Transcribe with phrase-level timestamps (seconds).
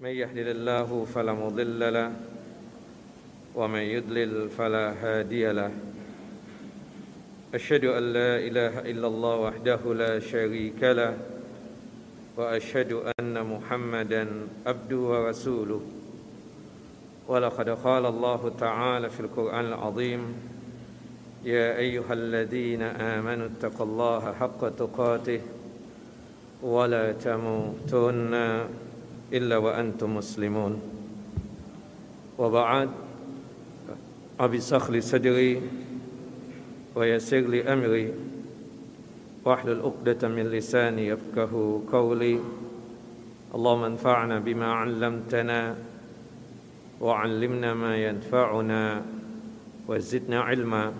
[0.00, 2.12] من يهدل الله فلا مضل له
[3.54, 5.70] ومن يضلل فلا هادي له.
[7.54, 11.18] أشهد أن لا إله إلا الله وحده لا شريك له
[12.36, 14.28] وأشهد أن محمدا
[14.66, 15.80] عبده ورسوله.
[17.28, 20.34] ولقد قال الله تعالى في القرآن العظيم
[21.44, 25.40] يا أيها الذين آمنوا اتقوا الله حق تقاته
[26.62, 28.34] ولا تموتن
[29.32, 30.80] إلا وأنتم مسلمون.
[32.38, 32.90] وبعد
[34.40, 35.62] أبي صخر صدري
[36.94, 38.12] ويسر لي أمري
[39.44, 42.38] وأحلل عقدة من لساني يفقه قولي.
[43.54, 45.76] اللهم انفعنا بما علمتنا
[47.00, 49.02] وعلمنا ما ينفعنا
[49.88, 50.92] وزدنا علما.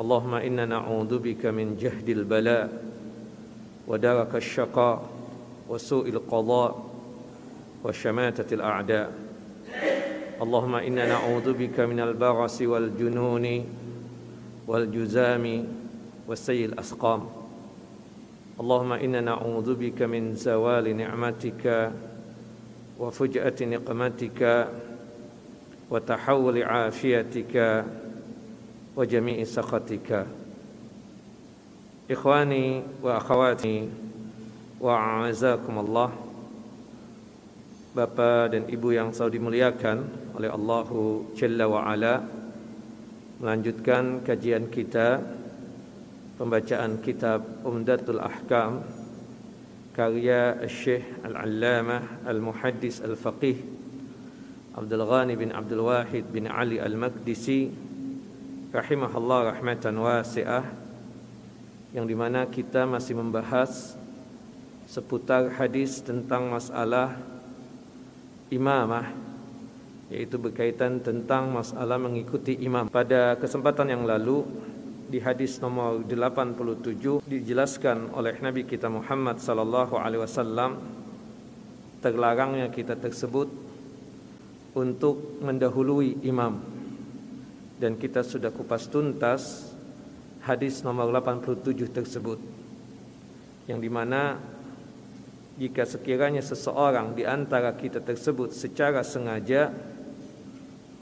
[0.00, 2.84] اللهم إنا نعوذ بك من جهد البلاء
[3.88, 5.10] ودرك الشقاء
[5.68, 6.91] وسوء القضاء.
[7.84, 9.12] وشماتة الأعداء.
[10.42, 13.64] اللهم إنا نعوذ بك من البرص والجنون
[14.66, 15.66] والجزام
[16.28, 17.22] وسيء الأسقام.
[18.60, 21.92] اللهم إنا نعوذ بك من زوال نعمتك
[22.98, 24.68] وفجأة نقمتك
[25.90, 27.84] وتحول عافيتك
[28.96, 30.26] وجميع سخطك.
[32.10, 33.88] إخواني وأخواتي
[34.80, 36.31] وأعزكم الله.
[37.92, 39.96] Bapak dan Ibu yang selalu dimuliakan
[40.32, 42.24] oleh Allahu Jalla wa Ala
[43.36, 45.20] Melanjutkan kajian kita
[46.40, 48.80] Pembacaan kitab Umdatul Ahkam
[49.92, 53.60] Karya Syekh Al-Allamah Al-Muhaddis Al-Faqih
[54.72, 57.68] Abdul Ghani bin Abdul Wahid bin Ali Al-Maqdisi
[58.72, 60.64] Rahimahullah rahmatan wasi'ah
[61.92, 64.00] Yang di mana kita masih membahas
[64.88, 67.41] Seputar hadis tentang masalah
[68.52, 69.08] imamah
[70.12, 72.92] yaitu berkaitan tentang masalah mengikuti imam.
[72.92, 74.44] Pada kesempatan yang lalu
[75.08, 80.76] di hadis nomor 87 dijelaskan oleh Nabi kita Muhammad sallallahu alaihi wasallam
[82.04, 83.48] terlarangnya kita tersebut
[84.76, 86.60] untuk mendahului imam.
[87.80, 89.72] Dan kita sudah kupas tuntas
[90.44, 92.38] hadis nomor 87 tersebut.
[93.64, 94.36] Yang di mana
[95.60, 99.68] jika sekiranya seseorang di antara kita tersebut secara sengaja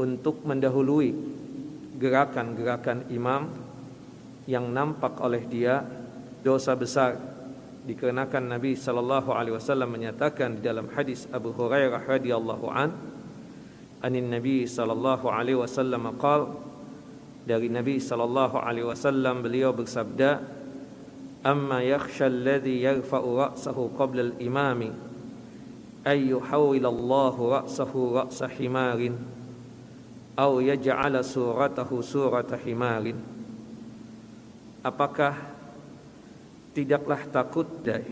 [0.01, 1.15] untuk mendahului
[2.01, 3.53] gerakan-gerakan imam
[4.49, 5.85] yang nampak oleh dia
[6.41, 7.21] dosa besar
[7.85, 12.91] dikarenakan Nabi sallallahu alaihi wasallam menyatakan di dalam hadis Abu Hurairah radhiyallahu an
[14.01, 16.57] anin Nabi sallallahu alaihi wasallam qaal
[17.45, 20.60] dari Nabi sallallahu alaihi wasallam beliau bersabda
[21.41, 24.93] amma yakhsha alladhi yarfa'u ra'sahu qabla al-imami
[26.05, 29.17] ay yuhawwil Allah ra'sahu ra'sa himarin
[30.37, 33.17] aw yaj'ala suratahu surata himarin
[34.85, 35.37] apakah
[36.73, 38.09] tidaklah takut dari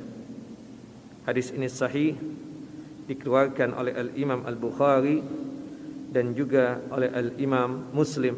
[1.25, 2.17] hadis ini sahih
[3.09, 5.25] dikeluarkan oleh al-Imam al-Bukhari
[6.13, 8.37] dan juga oleh al-Imam Muslim.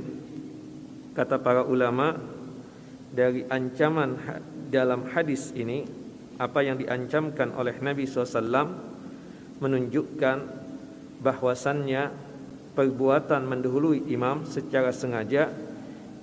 [1.11, 2.15] Kata para ulama
[3.11, 4.15] dari ancaman
[4.70, 5.82] dalam hadis ini
[6.38, 8.70] apa yang diancamkan oleh Nabi SAW
[9.60, 10.38] menunjukkan
[11.20, 12.08] bahwasannya
[12.72, 15.53] perbuatan mendahului imam secara sengaja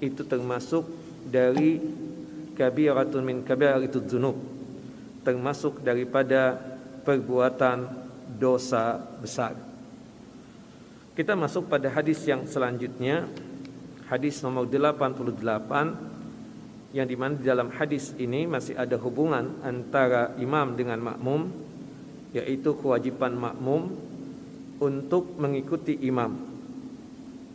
[0.01, 0.87] itu termasuk
[1.27, 1.77] dari
[2.57, 3.45] kabiratun min
[3.85, 4.57] itu dzunub
[5.21, 6.55] termasuk daripada
[7.03, 7.83] perbuatan
[8.39, 9.59] dosa besar.
[11.11, 13.27] Kita masuk pada hadis yang selanjutnya
[14.07, 16.16] hadis nomor 88
[16.95, 21.51] yang di mana di dalam hadis ini masih ada hubungan antara imam dengan makmum
[22.31, 23.91] yaitu kewajiban makmum
[24.79, 26.37] untuk mengikuti imam.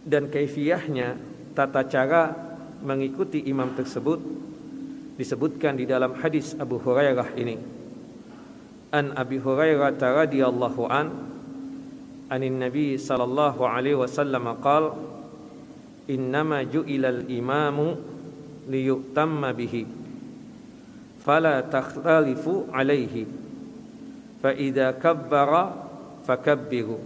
[0.03, 1.16] Dan kaifiyahnya
[1.54, 2.34] tata cara
[2.82, 4.19] mengikuti imam tersebut
[5.15, 7.56] disebutkan di dalam hadis Abu Hurairah ini.
[8.93, 11.06] An Abi Hurairah radhiyallahu an
[12.29, 14.99] anin Nabi sallallahu alaihi wasallam qala
[16.11, 18.12] imamu
[18.72, 19.84] liyutamma bihi.
[21.20, 23.28] Fala takhtalifu alaihi
[24.40, 25.76] fa idza kabbara
[26.24, 26.98] fakabbiru.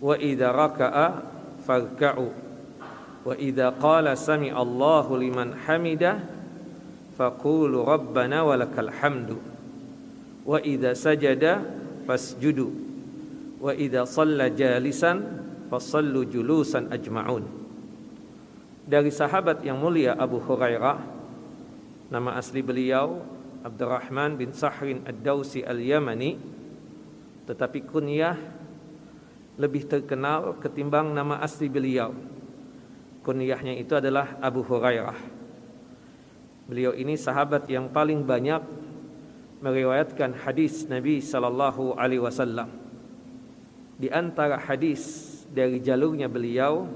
[0.00, 1.06] Wa idza raka'a
[1.66, 2.30] farka'u.
[3.26, 6.24] Wa idza qala sami Allahu liman hamidah
[7.18, 9.36] faqulu rabbana walakal hamdu.
[10.48, 11.60] Wa idza sajada
[12.08, 12.72] fasjudu.
[13.60, 15.20] Wa idza shalla jalisan
[15.68, 17.59] fasallu julusan ajma'un
[18.86, 20.98] dari sahabat yang mulia Abu Hurairah
[22.08, 23.22] nama asli beliau
[23.60, 26.40] Abdurrahman bin Sahrin Ad-Dausi Al-Yamani
[27.44, 28.38] tetapi kunyah
[29.60, 32.16] lebih terkenal ketimbang nama asli beliau.
[33.20, 35.20] Kunyahnya itu adalah Abu Hurairah.
[36.64, 38.64] Beliau ini sahabat yang paling banyak
[39.60, 42.72] meriwayatkan hadis Nabi sallallahu alaihi wasallam.
[44.00, 46.88] Di antara hadis dari jalurnya beliau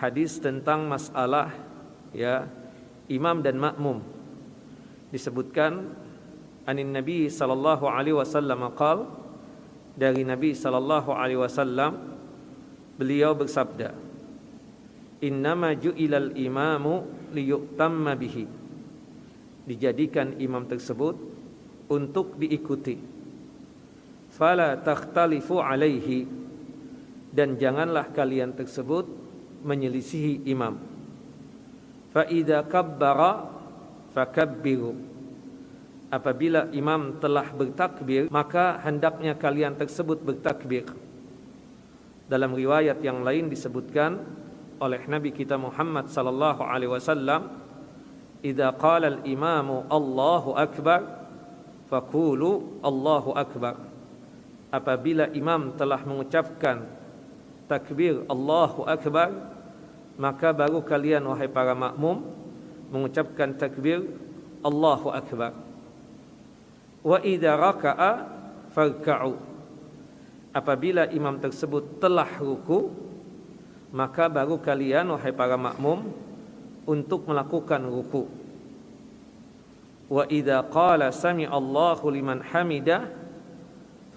[0.00, 1.52] hadis tentang masalah
[2.16, 2.48] ya
[3.12, 4.00] imam dan makmum.
[5.12, 5.92] Disebutkan
[6.64, 9.04] anin Nabi sallallahu alaihi wasallam qal
[9.92, 12.16] dari Nabi sallallahu alaihi wasallam
[12.96, 14.10] beliau bersabda
[15.20, 17.04] Innama ju'ilal imamu
[17.36, 18.48] liyutamma bihi.
[19.68, 21.12] Dijadikan imam tersebut
[21.92, 22.96] untuk diikuti.
[24.32, 26.24] Fala takhtalifu alaihi.
[27.30, 29.06] Dan janganlah kalian tersebut
[29.62, 30.76] menyelisihi imam.
[32.10, 33.46] Fa idza kabbara
[34.10, 34.98] fakabbiru
[36.10, 40.90] apabila imam telah bertakbir maka hendaknya kalian tersebut bertakbir.
[42.26, 44.18] Dalam riwayat yang lain disebutkan
[44.82, 47.50] oleh Nabi kita Muhammad sallallahu alaihi wasallam
[48.42, 51.00] idza qala al imamu Allahu akbar
[51.90, 53.76] faqulu Allahu akbar
[54.70, 56.86] apabila imam telah mengucapkan
[57.70, 59.30] takbir Allahu akbar
[60.18, 62.26] maka baru kalian wahai para makmum
[62.90, 64.04] mengucapkan takbir
[64.60, 65.54] Allahu akbar.
[67.00, 68.28] Wa idza raka'a
[68.74, 69.38] farka'u.
[70.50, 72.90] Apabila imam tersebut telah ruku
[73.94, 76.10] maka baru kalian wahai para makmum
[76.84, 78.26] untuk melakukan ruku.
[80.10, 83.08] Wa idza qala sami Allahu liman hamidah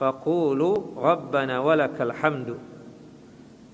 [0.01, 2.72] faqulu rabbana walakal hamdu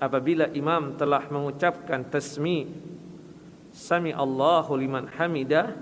[0.00, 2.66] apabila imam telah mengucapkan tasmi
[3.70, 5.76] sami Allahu liman hamidah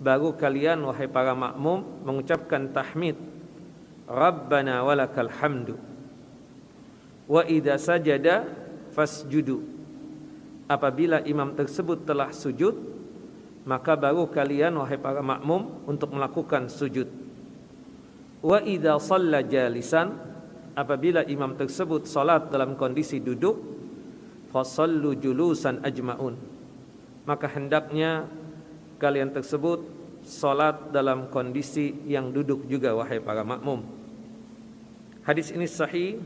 [0.00, 3.20] baru kalian wahai para makmum mengucapkan tahmid
[4.08, 5.76] rabbana walakal hamdu.
[7.30, 8.48] Wa idza sajada
[8.96, 9.62] fasjudu.
[10.66, 12.74] Apabila imam tersebut telah sujud
[13.68, 17.06] maka baru kalian wahai para makmum untuk melakukan sujud.
[18.40, 20.29] Wa idza shalla jalisan
[20.80, 23.60] apabila imam tersebut salat dalam kondisi duduk
[24.48, 26.40] fasallu julusan ajmaun.
[27.28, 28.24] Maka hendaknya
[28.96, 29.84] kalian tersebut
[30.24, 33.84] salat dalam kondisi yang duduk juga wahai para makmum.
[35.20, 36.16] Hadis ini sahih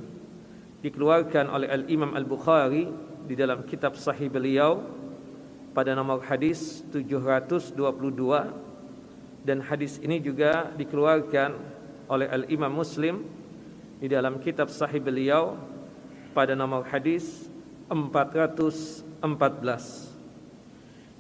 [0.87, 2.87] dikeluarkan oleh al-Imam Al-Bukhari
[3.27, 4.87] di dalam kitab sahih beliau
[5.75, 7.75] pada nomor hadis 722
[9.43, 11.51] dan hadis ini juga dikeluarkan
[12.07, 13.27] oleh al-Imam Muslim
[14.05, 15.57] di dalam kitab sahih beliau
[16.37, 17.49] pada nomor hadis
[17.89, 19.09] 414.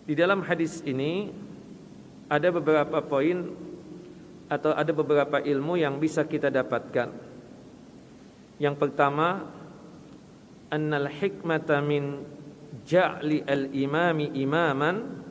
[0.04, 1.32] Di dalam hadis ini
[2.28, 3.56] ada beberapa poin
[4.52, 7.08] atau ada beberapa ilmu yang bisa kita dapatkan.
[8.60, 9.48] Yang pertama,
[10.69, 12.20] annal hikmata min
[12.84, 15.25] ja'li al-imami imaman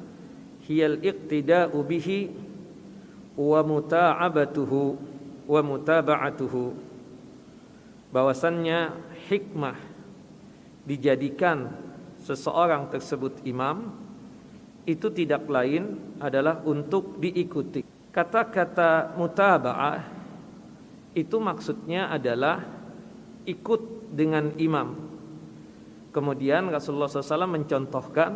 [0.65, 2.33] hiya al-iqtida'u bihi
[3.37, 4.81] wa muta'abatuhu
[5.45, 6.82] wa mutaba'atuhu
[8.13, 8.93] bahwasannya
[9.25, 9.75] hikmah
[10.85, 11.73] dijadikan
[12.21, 13.89] seseorang tersebut imam
[14.85, 17.81] itu tidak lain adalah untuk diikuti.
[18.13, 20.05] Kata-kata mutaba'ah
[21.17, 22.61] itu maksudnya adalah
[23.49, 24.93] ikut dengan imam.
[26.13, 28.31] Kemudian Rasulullah SAW mencontohkan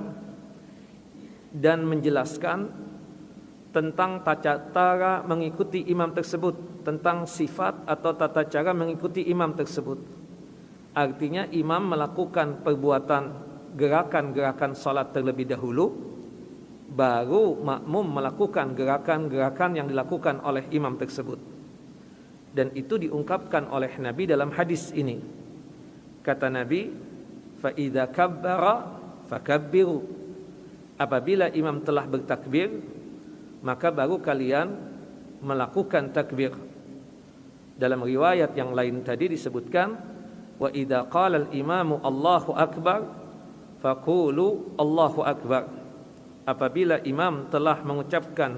[1.53, 2.86] dan menjelaskan
[3.77, 10.01] tentang tata cara mengikuti imam tersebut, tentang sifat atau tata cara mengikuti imam tersebut.
[10.97, 13.23] Artinya imam melakukan perbuatan
[13.77, 15.93] gerakan-gerakan salat terlebih dahulu,
[16.89, 21.37] baru makmum melakukan gerakan-gerakan yang dilakukan oleh imam tersebut.
[22.49, 25.21] Dan itu diungkapkan oleh Nabi dalam hadis ini.
[26.25, 26.89] Kata Nabi,
[27.61, 28.97] "Fa idza kabbara
[29.29, 30.01] fakabbiru."
[30.97, 32.96] Apabila imam telah bertakbir,
[33.61, 34.73] maka baru kalian
[35.41, 36.53] melakukan takbir.
[37.77, 39.93] Dalam riwayat yang lain tadi disebutkan
[40.57, 43.05] wa idza qala al-imamu Allahu akbar
[43.81, 45.69] faqulu Allahu akbar.
[46.47, 48.57] Apabila imam telah mengucapkan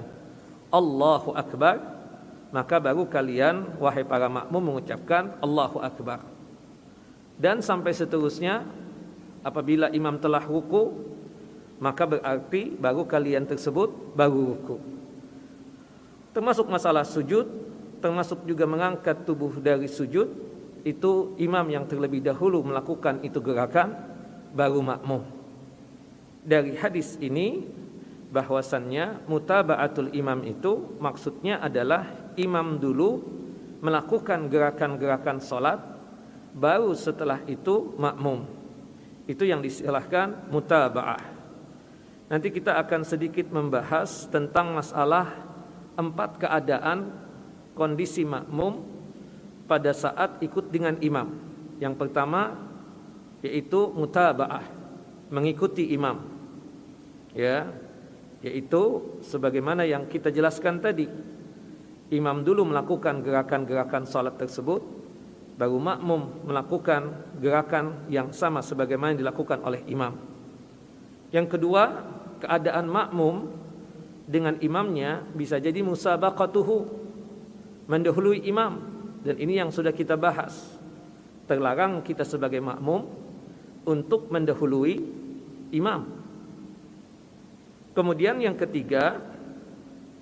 [0.70, 2.00] Allahu akbar
[2.50, 6.22] maka baru kalian wahai para makmum mengucapkan Allahu akbar.
[7.40, 8.66] Dan sampai seterusnya
[9.40, 10.92] apabila imam telah ruku
[11.80, 14.76] maka berarti baru kalian tersebut baru ruku.
[16.36, 17.48] Termasuk masalah sujud,
[17.98, 20.28] termasuk juga mengangkat tubuh dari sujud,
[20.84, 23.96] itu imam yang terlebih dahulu melakukan itu gerakan
[24.52, 25.24] baru makmum.
[26.40, 27.64] Dari hadis ini
[28.30, 32.06] bahwasannya mutabaatul imam itu maksudnya adalah
[32.38, 33.20] imam dulu
[33.80, 35.80] melakukan gerakan-gerakan solat,
[36.52, 38.44] baru setelah itu makmum.
[39.24, 41.22] Itu yang disilahkan mutaba'ah.
[42.30, 45.34] Nanti kita akan sedikit membahas tentang masalah
[45.98, 47.10] empat keadaan
[47.74, 48.86] kondisi makmum
[49.66, 51.26] pada saat ikut dengan imam.
[51.82, 52.54] Yang pertama
[53.42, 54.62] yaitu mutaba'ah,
[55.32, 56.22] mengikuti imam.
[57.34, 57.66] Ya,
[58.46, 61.10] yaitu sebagaimana yang kita jelaskan tadi.
[62.10, 64.82] Imam dulu melakukan gerakan-gerakan salat tersebut,
[65.58, 70.14] baru makmum melakukan gerakan yang sama sebagaimana dilakukan oleh imam.
[71.30, 71.82] Yang kedua,
[72.40, 73.52] keadaan makmum
[74.24, 76.86] dengan imamnya bisa jadi musabaqatuhu
[77.90, 78.80] mendahului imam.
[79.20, 80.80] Dan ini yang sudah kita bahas.
[81.44, 83.04] Terlarang kita sebagai makmum
[83.84, 85.02] untuk mendahului
[85.74, 86.06] imam.
[87.90, 89.18] Kemudian yang ketiga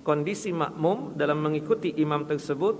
[0.01, 2.75] kondisi makmum dalam mengikuti imam tersebut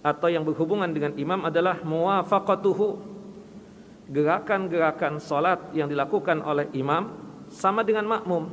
[0.00, 3.10] atau yang berhubungan dengan imam adalah muwafaqatuhu
[4.10, 8.46] gerakan-gerakan salat yang dilakukan oleh imam sama dengan makmum.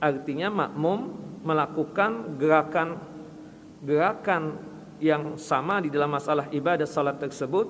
[0.00, 1.12] Artinya makmum
[1.44, 4.56] melakukan gerakan-gerakan
[5.00, 7.68] yang sama di dalam masalah ibadah salat tersebut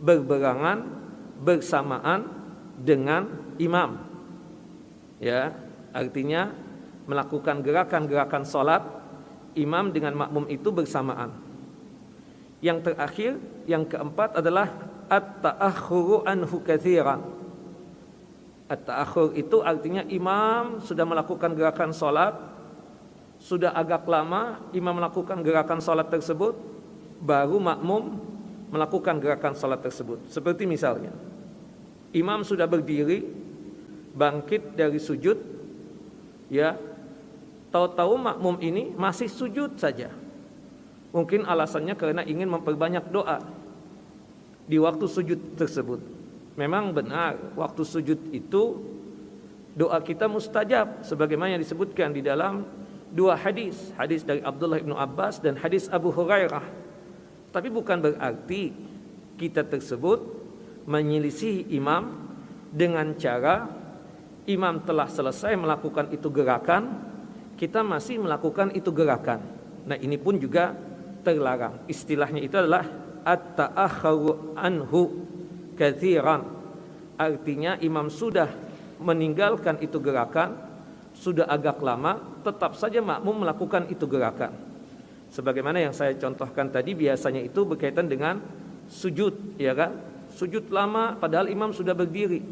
[0.00, 0.84] berberangan
[1.40, 2.24] bersamaan
[2.76, 3.28] dengan
[3.60, 3.96] imam.
[5.20, 5.52] Ya,
[5.92, 6.52] artinya
[7.04, 8.80] melakukan gerakan-gerakan salat
[9.56, 11.32] imam dengan makmum itu bersamaan.
[12.60, 13.32] Yang terakhir,
[13.64, 14.68] yang keempat adalah
[15.08, 17.39] at-ta'akhuru anhu katsiran
[18.70, 22.38] At-ta'akhur itu artinya imam sudah melakukan gerakan sholat
[23.42, 26.54] Sudah agak lama imam melakukan gerakan sholat tersebut
[27.18, 28.22] Baru makmum
[28.70, 30.30] melakukan gerakan sholat tersebut.
[30.30, 31.10] Seperti misalnya
[32.14, 33.26] Imam sudah berdiri
[34.14, 35.34] Bangkit dari sujud
[36.46, 36.78] Ya
[37.74, 40.10] Tahu-tahu makmum ini masih sujud saja.
[41.10, 43.42] Mungkin alasannya karena ingin memperbanyak doa
[44.70, 46.19] Di waktu sujud tersebut
[46.60, 48.62] Memang benar waktu sujud itu
[49.72, 52.68] doa kita mustajab sebagaimana yang disebutkan di dalam
[53.08, 56.60] dua hadis, hadis dari Abdullah bin Abbas dan hadis Abu Hurairah.
[57.48, 58.76] Tapi bukan berarti
[59.40, 60.20] kita tersebut
[60.84, 62.28] menyelisihi imam
[62.68, 63.64] dengan cara
[64.44, 67.08] imam telah selesai melakukan itu gerakan,
[67.56, 69.40] kita masih melakukan itu gerakan.
[69.88, 70.76] Nah, ini pun juga
[71.24, 71.88] terlarang.
[71.88, 72.84] Istilahnya itu adalah
[73.24, 75.00] at-ta'akhkharu anhu
[75.80, 76.44] kathiran.
[77.16, 78.52] Artinya imam sudah
[79.00, 80.52] meninggalkan itu gerakan
[81.16, 84.52] sudah agak lama tetap saja makmum melakukan itu gerakan.
[85.32, 88.44] Sebagaimana yang saya contohkan tadi biasanya itu berkaitan dengan
[88.92, 89.96] sujud ya kan?
[90.36, 92.44] Sujud lama padahal imam sudah berdiri.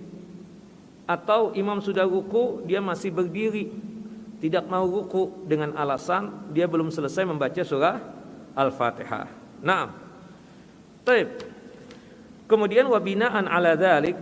[1.08, 3.72] Atau imam sudah ruku dia masih berdiri.
[4.38, 7.98] Tidak mau ruku dengan alasan dia belum selesai membaca surah
[8.54, 9.26] Al-Fatihah.
[9.64, 9.90] Nah,
[11.02, 11.47] Taib.
[12.48, 14.16] Kemudian wabinaan ala dzalik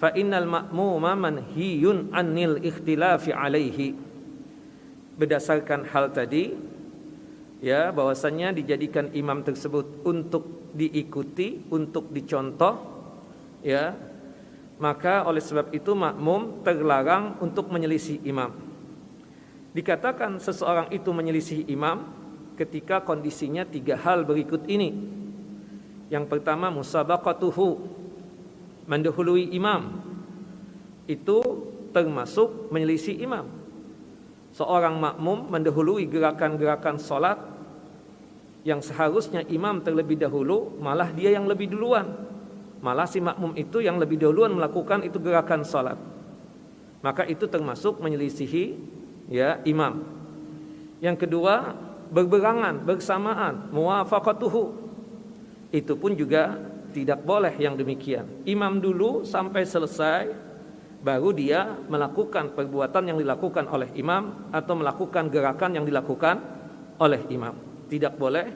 [0.00, 3.92] fa innal ma'muma manhiyun anil ikhtilafi alaihi.
[5.20, 6.56] Berdasarkan hal tadi
[7.60, 12.74] ya bahwasannya dijadikan imam tersebut untuk diikuti, untuk dicontoh
[13.60, 13.94] ya.
[14.80, 18.50] Maka oleh sebab itu makmum terlarang untuk menyelisih imam.
[19.76, 22.08] Dikatakan seseorang itu menyelisih imam
[22.58, 25.20] ketika kondisinya tiga hal berikut ini.
[26.12, 27.80] Yang pertama musabaqatuhu
[28.84, 30.04] mendahului imam.
[31.08, 31.40] Itu
[31.96, 33.48] termasuk menyelisih imam.
[34.52, 37.40] Seorang makmum mendahului gerakan-gerakan solat
[38.68, 42.12] yang seharusnya imam terlebih dahulu, malah dia yang lebih duluan.
[42.84, 45.96] Malah si makmum itu yang lebih duluan melakukan itu gerakan solat.
[47.00, 48.76] Maka itu termasuk menyelisihi
[49.32, 50.04] ya imam.
[51.00, 51.72] Yang kedua
[52.12, 54.81] berberangan bersamaan muwafaqatuhu
[55.72, 56.60] itu pun juga
[56.92, 58.44] tidak boleh yang demikian.
[58.44, 60.28] Imam dulu sampai selesai
[61.02, 66.36] baru dia melakukan perbuatan yang dilakukan oleh imam atau melakukan gerakan yang dilakukan
[67.00, 67.56] oleh imam.
[67.88, 68.46] Tidak boleh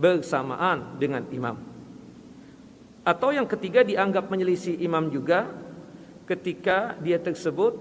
[0.00, 1.56] bersamaan dengan imam.
[3.06, 5.46] Atau yang ketiga dianggap menyelisih imam juga
[6.26, 7.78] ketika dia tersebut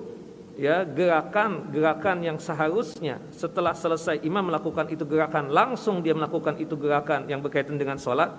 [0.55, 7.27] ya gerakan-gerakan yang seharusnya setelah selesai imam melakukan itu gerakan langsung dia melakukan itu gerakan
[7.27, 8.31] yang berkaitan dengan sholat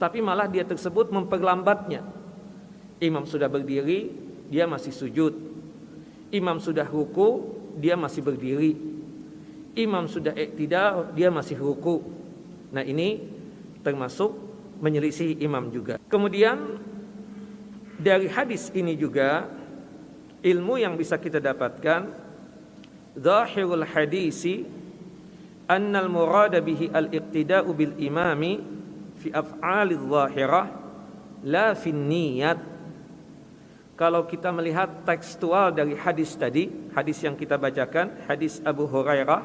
[0.00, 2.00] tapi malah dia tersebut memperlambatnya.
[3.04, 4.08] Imam sudah berdiri,
[4.48, 5.36] dia masih sujud.
[6.32, 8.80] Imam sudah ruku, dia masih berdiri.
[9.76, 12.00] Imam sudah iktidal, dia masih ruku.
[12.72, 13.20] Nah, ini
[13.84, 14.32] termasuk
[14.80, 16.00] menyelisih imam juga.
[16.08, 16.80] Kemudian
[18.00, 19.44] dari hadis ini juga
[20.40, 22.08] ilmu yang bisa kita dapatkan
[23.12, 24.64] zahirul hadisi
[25.68, 28.79] anna al-murada bihi al-iqtida'u bil imami
[29.20, 30.66] fi af'ali zahirah
[31.44, 32.58] la fi niyat
[34.00, 39.44] kalau kita melihat tekstual dari hadis tadi, hadis yang kita bacakan, hadis Abu Hurairah,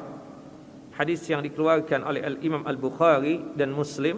[0.96, 4.16] hadis yang dikeluarkan oleh Al-Imam Al-Bukhari dan Muslim,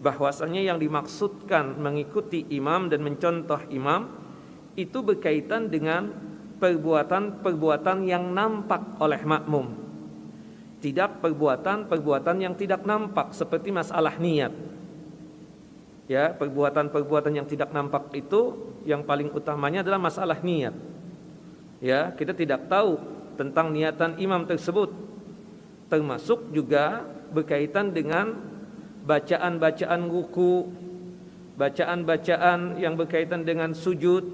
[0.00, 4.08] bahwasanya yang dimaksudkan mengikuti imam dan mencontoh imam
[4.80, 6.08] itu berkaitan dengan
[6.56, 9.83] perbuatan-perbuatan yang nampak oleh makmum.
[10.84, 14.52] Tidak perbuatan-perbuatan yang tidak nampak seperti masalah niat.
[16.04, 18.52] Ya perbuatan-perbuatan yang tidak nampak itu
[18.84, 20.76] yang paling utamanya adalah masalah niat.
[21.80, 23.00] Ya kita tidak tahu
[23.40, 24.92] tentang niatan imam tersebut.
[25.88, 28.36] Termasuk juga berkaitan dengan
[29.08, 30.68] bacaan-bacaan ruku
[31.54, 34.26] bacaan-bacaan yang berkaitan dengan sujud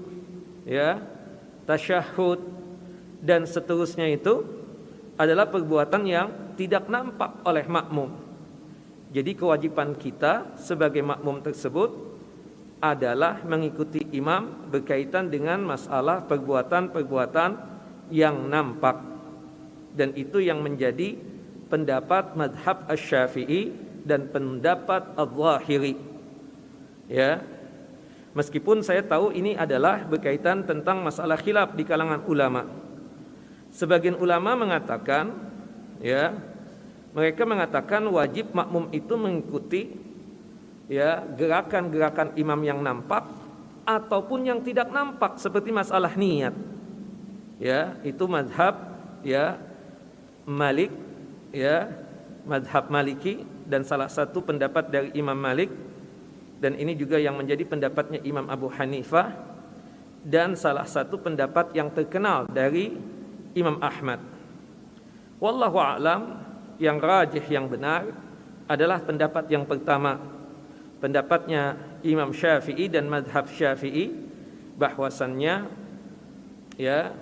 [0.65, 0.97] ya
[1.69, 2.41] tasyahud
[3.21, 4.60] dan seterusnya itu
[5.21, 8.09] adalah perbuatan yang tidak nampak oleh makmum.
[9.13, 11.93] Jadi kewajiban kita sebagai makmum tersebut
[12.81, 17.51] adalah mengikuti imam berkaitan dengan masalah perbuatan-perbuatan
[18.09, 18.97] yang nampak.
[19.93, 21.13] Dan itu yang menjadi
[21.69, 23.69] pendapat madhab asy-syafi'i
[24.01, 25.93] dan pendapat al-zahiri.
[27.05, 27.45] Ya.
[28.31, 32.80] Meskipun saya tahu ini adalah berkaitan tentang masalah khilaf di kalangan ulama
[33.71, 35.31] sebagian ulama mengatakan
[36.03, 36.35] ya
[37.11, 39.81] mereka mengatakan wajib makmum itu mengikuti
[40.87, 43.27] ya gerakan-gerakan imam yang nampak
[43.83, 46.53] ataupun yang tidak nampak seperti masalah niat.
[47.61, 48.73] Ya, itu madhab
[49.21, 49.59] ya
[50.49, 50.89] Malik
[51.53, 51.93] ya
[52.47, 55.69] madhab Maliki dan salah satu pendapat dari Imam Malik
[56.57, 59.37] dan ini juga yang menjadi pendapatnya Imam Abu Hanifah
[60.25, 62.97] dan salah satu pendapat yang terkenal dari
[63.53, 64.19] Imam Ahmad.
[65.41, 66.21] Wallahu a'lam
[66.77, 68.09] yang rajih yang benar
[68.69, 70.21] adalah pendapat yang pertama
[71.01, 74.13] pendapatnya Imam Syafi'i dan madhab Syafi'i
[74.77, 75.65] bahwasannya
[76.77, 77.13] ya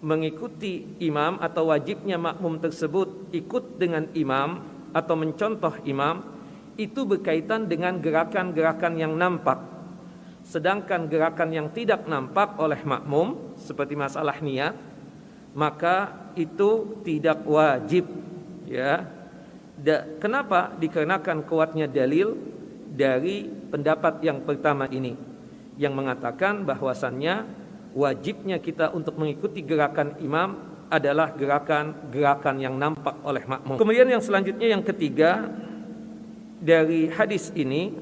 [0.00, 4.64] mengikuti imam atau wajibnya makmum tersebut ikut dengan imam
[4.96, 6.24] atau mencontoh imam
[6.80, 9.60] itu berkaitan dengan gerakan-gerakan yang nampak
[10.40, 14.72] sedangkan gerakan yang tidak nampak oleh makmum seperti masalah niat
[15.56, 18.06] maka itu tidak wajib
[18.70, 19.02] ya
[19.74, 22.38] da, kenapa dikarenakan kuatnya dalil
[22.90, 25.16] dari pendapat yang pertama ini
[25.80, 27.48] yang mengatakan bahwasannya
[27.96, 33.78] wajibnya kita untuk mengikuti gerakan imam adalah gerakan-gerakan yang nampak oleh makmum.
[33.78, 35.46] Kemudian yang selanjutnya yang ketiga
[36.58, 37.94] dari hadis ini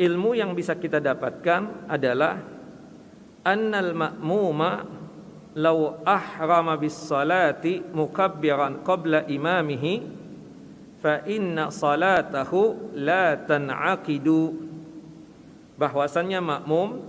[0.00, 2.40] ilmu yang bisa kita dapatkan adalah
[3.44, 5.01] annal ma'muma
[5.52, 9.94] law ahrama bis salati mukabbiran qabla imamihi
[11.00, 14.70] fa inna salatahu la tan'aqidu.
[15.76, 17.02] Bahwasannya makmum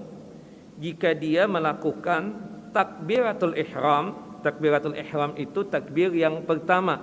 [0.82, 2.34] jika dia melakukan
[2.74, 7.00] takbiratul ihram takbiratul ihram itu takbir yang pertama.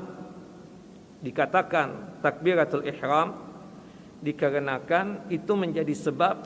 [1.25, 3.33] Dikatakan takbiratul ihram
[4.21, 6.45] dikarenakan itu menjadi sebab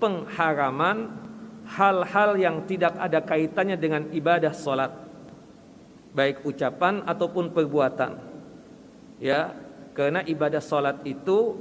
[0.00, 1.28] pengharaman
[1.70, 4.90] hal-hal yang tidak ada kaitannya dengan ibadah solat.
[6.10, 8.18] Baik ucapan ataupun perbuatan.
[9.22, 9.54] Ya
[9.94, 11.54] karena ibadah solat itu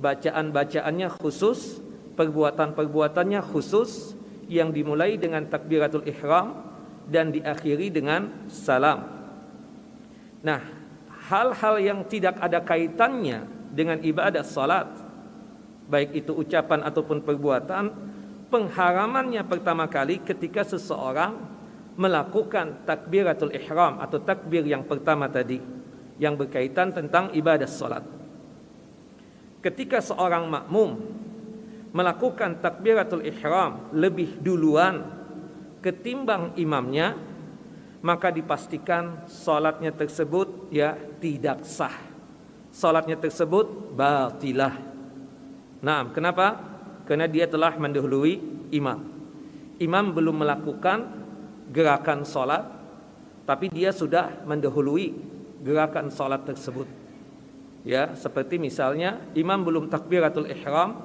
[0.00, 1.82] bacaan-bacaannya khusus
[2.16, 4.16] perbuatan-perbuatannya khusus
[4.48, 6.72] yang dimulai dengan takbiratul ihram
[7.08, 9.04] dan diakhiri dengan salam.
[10.40, 10.60] Nah
[11.28, 14.88] hal-hal yang tidak ada kaitannya dengan ibadah salat
[15.88, 18.11] baik itu ucapan ataupun perbuatan
[18.52, 21.40] pengharamannya pertama kali ketika seseorang
[21.96, 25.56] melakukan takbiratul ihram atau takbir yang pertama tadi
[26.20, 28.04] yang berkaitan tentang ibadah solat.
[29.64, 31.00] Ketika seorang makmum
[31.96, 35.00] melakukan takbiratul ihram lebih duluan
[35.80, 37.16] ketimbang imamnya,
[38.04, 41.94] maka dipastikan solatnya tersebut ya tidak sah.
[42.72, 44.74] Solatnya tersebut batilah.
[45.84, 46.71] Nah, kenapa?
[47.04, 49.00] Karena dia telah mendahului imam.
[49.82, 51.10] Imam belum melakukan
[51.72, 52.62] gerakan solat,
[53.48, 55.14] tapi dia sudah mendahului
[55.62, 56.86] gerakan solat tersebut.
[57.82, 61.02] Ya, seperti misalnya imam belum takbiratul ihram,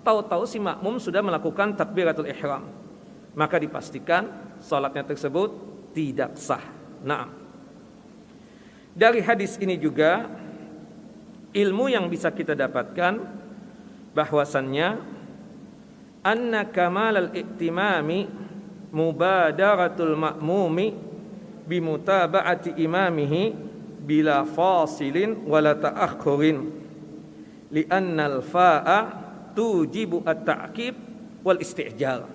[0.00, 2.64] tahu-tahu si makmum sudah melakukan takbiratul ihram.
[3.36, 5.52] Maka dipastikan solatnya tersebut
[5.92, 6.64] tidak sah.
[7.04, 7.28] Nah,
[8.96, 10.24] dari hadis ini juga
[11.52, 13.20] ilmu yang bisa kita dapatkan
[14.14, 15.13] bahwasannya
[16.24, 18.26] anna kamal al-iktimami
[18.88, 20.96] mubadaratul ma'mumi
[21.68, 23.52] bimutaba'ati imamihi
[24.04, 26.58] bila fasilin wala ta'akhurin.
[27.68, 28.98] Li'anna al-fa'a
[29.52, 30.94] tujibu at-ta'kib
[31.44, 32.28] wal istijal.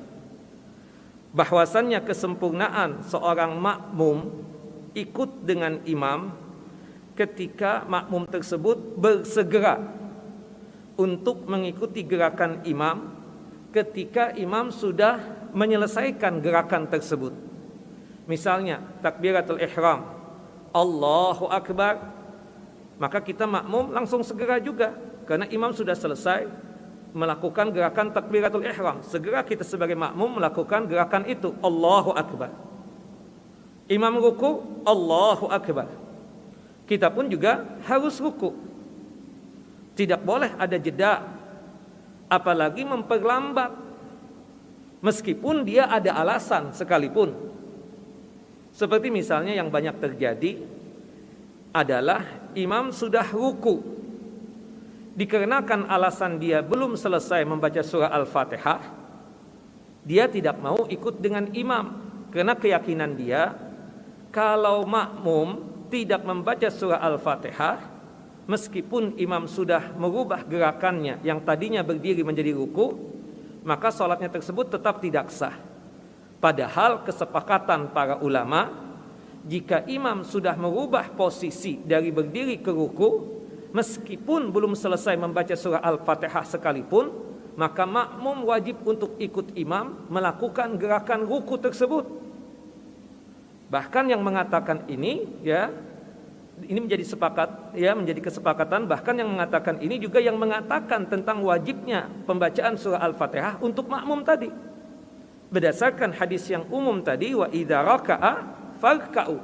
[1.30, 4.34] Bahwasannya kesempurnaan seorang makmum
[4.98, 6.34] ikut dengan imam
[7.14, 9.78] ketika makmum tersebut bersegera
[10.98, 13.19] untuk mengikuti gerakan imam
[13.70, 15.22] ketika imam sudah
[15.54, 17.34] menyelesaikan gerakan tersebut.
[18.30, 20.06] Misalnya takbiratul ihram
[20.70, 21.98] Allahu Akbar
[23.00, 24.92] maka kita makmum langsung segera juga.
[25.24, 26.50] Karena imam sudah selesai
[27.16, 29.00] melakukan gerakan takbiratul ihram.
[29.02, 32.52] Segera kita sebagai makmum melakukan gerakan itu Allahu Akbar.
[33.90, 35.88] Imam ruku Allahu Akbar.
[36.86, 38.54] Kita pun juga harus ruku.
[39.96, 41.39] Tidak boleh ada jeda
[42.30, 43.90] apalagi memperlambat.
[45.00, 47.34] Meskipun dia ada alasan sekalipun.
[48.70, 50.62] Seperti misalnya yang banyak terjadi
[51.74, 53.82] adalah imam sudah ruku.
[55.16, 58.80] Dikarenakan alasan dia belum selesai membaca surah Al-Fatihah,
[60.06, 62.08] dia tidak mau ikut dengan imam.
[62.30, 63.52] Karena keyakinan dia
[64.30, 67.89] kalau makmum tidak membaca surah Al-Fatihah
[68.50, 72.98] meskipun imam sudah merubah gerakannya yang tadinya berdiri menjadi ruku,
[73.62, 75.54] maka sholatnya tersebut tetap tidak sah.
[76.42, 78.74] Padahal kesepakatan para ulama
[79.46, 83.38] jika imam sudah merubah posisi dari berdiri ke ruku
[83.70, 87.06] meskipun belum selesai membaca surah Al-Fatihah sekalipun
[87.60, 92.08] maka makmum wajib untuk ikut imam melakukan gerakan ruku tersebut.
[93.68, 95.68] Bahkan yang mengatakan ini ya
[96.66, 98.90] ini menjadi sepakat ya menjadi kesepakatan.
[98.90, 104.52] Bahkan yang mengatakan ini juga yang mengatakan tentang wajibnya pembacaan surah Al-Fatihah untuk makmum tadi.
[105.50, 107.50] Berdasarkan hadis yang umum tadi wa
[108.80, 109.38] farka'u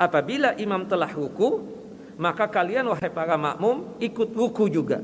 [0.00, 1.60] apabila imam telah ruku
[2.20, 5.00] maka kalian wahai para makmum ikut ruku juga.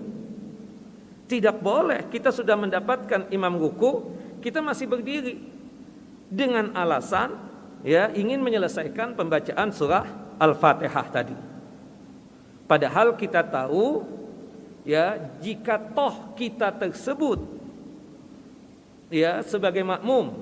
[1.27, 5.37] Tidak boleh kita sudah mendapatkan imam ruku kita masih berdiri
[6.27, 7.35] dengan alasan
[7.87, 11.37] ya ingin menyelesaikan pembacaan surah Al-Fatihah tadi.
[12.67, 14.03] Padahal kita tahu
[14.83, 17.39] ya jika toh kita tersebut
[19.11, 20.35] ya sebagai makmum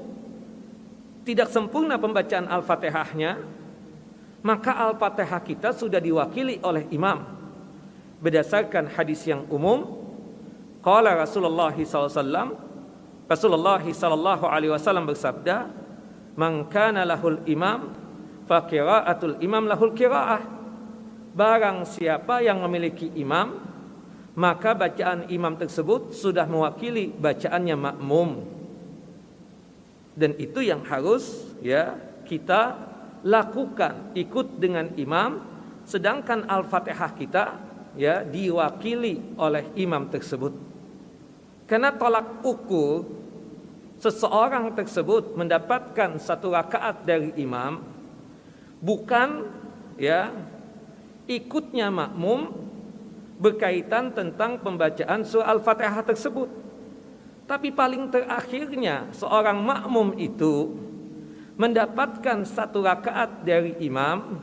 [1.25, 3.41] tidak sempurna pembacaan Al-Fatihahnya
[4.45, 7.25] maka Al-Fatihah kita sudah diwakili oleh imam.
[8.21, 10.01] Berdasarkan hadis yang umum
[10.85, 12.65] qala Rasulullah SAW
[13.25, 15.73] Rasulullah sallallahu alaihi wasallam bersabda
[16.37, 18.04] man kana lahul imam
[18.45, 20.43] fa qiraatul imam lahul qiraah.
[21.35, 23.59] Barang siapa yang memiliki imam
[24.35, 28.31] maka bacaan imam tersebut sudah mewakili bacaannya makmum.
[30.15, 32.79] Dan itu yang harus ya kita
[33.27, 35.43] lakukan ikut dengan imam.
[35.85, 37.45] Sedangkan al-fatihah kita
[37.95, 40.55] ya diwakili oleh imam tersebut.
[41.71, 43.07] Karena tolak ukur
[44.03, 47.94] seseorang tersebut mendapatkan satu rakaat dari imam
[48.85, 49.49] bukan
[49.97, 50.29] ya
[51.25, 52.53] ikutnya makmum
[53.41, 56.49] berkaitan tentang pembacaan surah Al-Fatihah tersebut.
[57.45, 60.77] Tapi paling terakhirnya seorang makmum itu
[61.57, 64.41] mendapatkan satu rakaat dari imam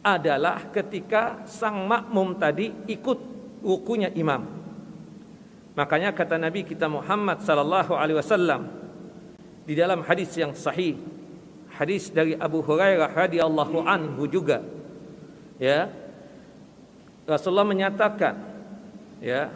[0.00, 3.18] adalah ketika sang makmum tadi ikut
[3.60, 4.46] rukunya imam.
[5.76, 8.68] Makanya kata Nabi kita Muhammad sallallahu alaihi wasallam
[9.66, 10.96] di dalam hadis yang sahih,
[11.80, 14.60] hadis dari Abu Hurairah radhiyallahu anhu juga.
[15.56, 15.88] Ya.
[17.24, 18.36] Rasulullah menyatakan
[19.24, 19.48] ya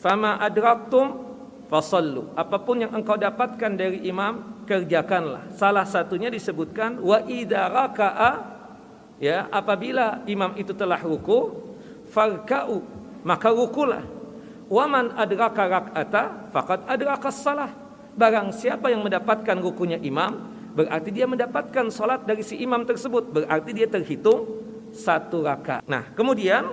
[0.00, 1.28] fama adraktum
[1.68, 2.32] fasallu.
[2.32, 5.52] Apa pun yang engkau dapatkan dari imam kerjakanlah.
[5.60, 8.32] Salah satunya disebutkan wa idza raka'a.
[9.20, 11.52] Ya apabila imam itu telah ruku
[12.08, 12.80] farka'u
[13.28, 14.08] maka rukulah.
[14.72, 21.26] Wa man adraka rak'ata faqad adraka salah barang siapa yang mendapatkan rukunya imam berarti dia
[21.26, 24.46] mendapatkan salat dari si imam tersebut berarti dia terhitung
[24.90, 25.86] satu rakaat.
[25.86, 26.66] Nah, kemudian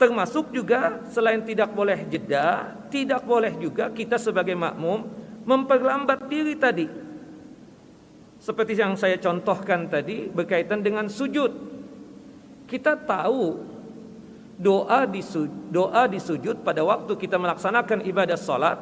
[0.00, 5.06] termasuk juga selain tidak boleh jeda, tidak boleh juga kita sebagai makmum
[5.44, 6.86] memperlambat diri tadi.
[8.40, 11.72] Seperti yang saya contohkan tadi berkaitan dengan sujud.
[12.68, 13.56] Kita tahu
[14.60, 15.20] doa di
[15.72, 18.76] doa di sujud pada waktu kita melaksanakan ibadah salat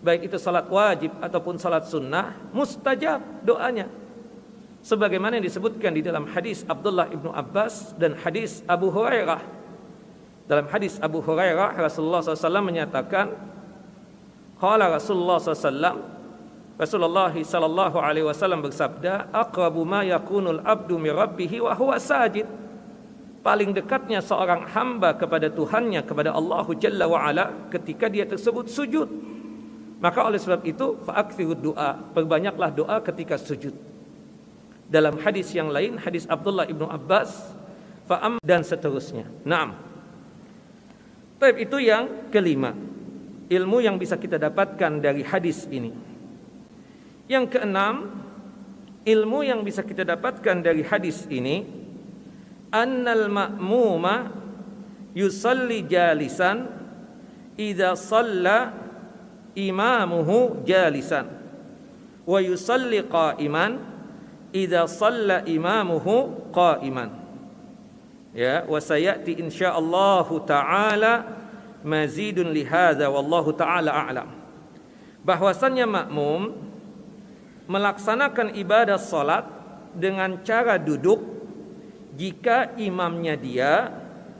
[0.00, 3.88] baik itu salat wajib ataupun salat sunnah mustajab doanya
[4.80, 9.40] sebagaimana yang disebutkan di dalam hadis Abdullah ibnu Abbas dan hadis Abu Hurairah.
[10.48, 13.30] Dalam hadis Abu Hurairah Rasulullah SAW menyatakan,
[14.58, 16.18] Qala Rasulullah SAW,
[16.80, 22.48] Rasulullah sallallahu alaihi wasallam bersabda, "Aqrabu ma yakunul abdu min rabbih wa huwa sajid."
[23.40, 29.08] Paling dekatnya seorang hamba kepada Tuhannya, kepada Allah Jalla wa ala ketika dia tersebut sujud.
[30.00, 33.76] Maka oleh sebab itu, fa'akthirud doa, perbanyaklah doa ketika sujud.
[34.88, 37.52] Dalam hadis yang lain, hadis Abdullah ibnu Abbas,
[38.08, 39.28] fa'am dan seterusnya.
[39.44, 39.76] Naam.
[41.36, 42.72] Baik, itu yang kelima.
[43.52, 45.92] Ilmu yang bisa kita dapatkan dari hadis ini.
[47.28, 48.08] Yang keenam,
[49.04, 51.62] ilmu yang bisa kita dapatkan dari hadis ini,
[52.72, 54.32] annal ma'muma
[55.12, 56.66] yusalli jalisan
[57.58, 58.79] idza salla
[59.54, 61.26] imamuhu jalisan.
[62.26, 63.80] Wa yusalli qa'iman
[64.54, 67.10] idza salla imamuhu qa'iman.
[68.30, 71.12] Ya wa sayati insyaallah taala
[71.82, 74.28] mazidun li hadza wallahu taala a'lam.
[75.26, 76.54] Bahwasannya makmum
[77.66, 79.46] melaksanakan ibadah salat
[79.94, 81.18] dengan cara duduk
[82.14, 83.72] jika imamnya dia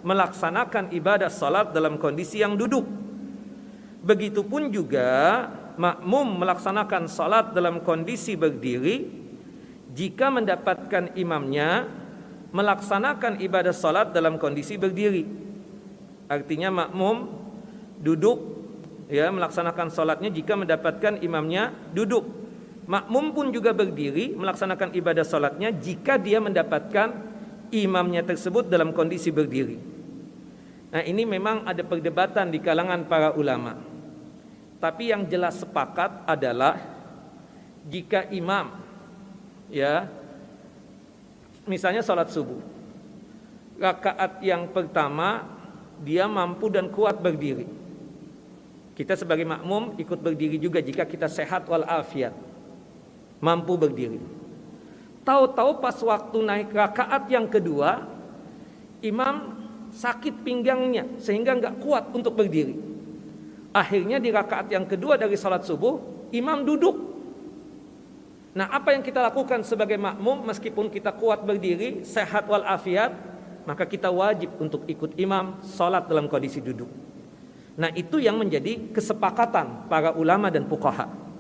[0.03, 3.00] melaksanakan ibadah salat dalam kondisi yang duduk.
[4.01, 9.09] Begitupun juga makmum melaksanakan salat dalam kondisi berdiri
[9.93, 11.89] jika mendapatkan imamnya
[12.51, 15.29] melaksanakan ibadah salat dalam kondisi berdiri.
[16.31, 17.29] Artinya makmum
[18.01, 18.39] duduk
[19.13, 22.41] ya melaksanakan salatnya jika mendapatkan imamnya duduk
[22.91, 27.15] Makmum pun juga berdiri melaksanakan ibadah salatnya jika dia mendapatkan
[27.71, 29.79] imamnya tersebut dalam kondisi berdiri.
[30.91, 33.79] Nah, ini memang ada perdebatan di kalangan para ulama.
[34.81, 36.81] Tapi yang jelas sepakat adalah
[37.85, 38.81] jika imam
[39.69, 40.09] ya
[41.69, 42.61] misalnya salat subuh
[43.81, 45.49] rakaat yang pertama
[46.01, 47.69] dia mampu dan kuat berdiri.
[48.97, 52.37] Kita sebagai makmum ikut berdiri juga jika kita sehat walafiat
[53.41, 54.21] mampu berdiri.
[55.25, 58.05] Tahu-tahu pas waktu naik rakaat yang kedua,
[59.01, 59.57] imam
[59.93, 62.90] sakit pinggangnya sehingga nggak kuat untuk berdiri.
[63.71, 66.97] Akhirnya di rakaat yang kedua dari salat subuh, imam duduk.
[68.51, 73.15] Nah, apa yang kita lakukan sebagai makmum meskipun kita kuat berdiri, sehat walafiat,
[73.63, 76.91] maka kita wajib untuk ikut imam salat dalam kondisi duduk.
[77.79, 81.31] Nah, itu yang menjadi kesepakatan para ulama dan fuqaha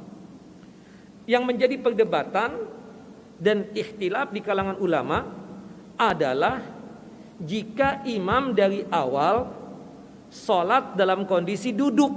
[1.30, 2.66] yang menjadi perdebatan
[3.38, 5.30] dan ikhtilaf di kalangan ulama
[5.94, 6.58] adalah
[7.38, 9.46] jika imam dari awal
[10.30, 12.10] sholat dalam kondisi duduk.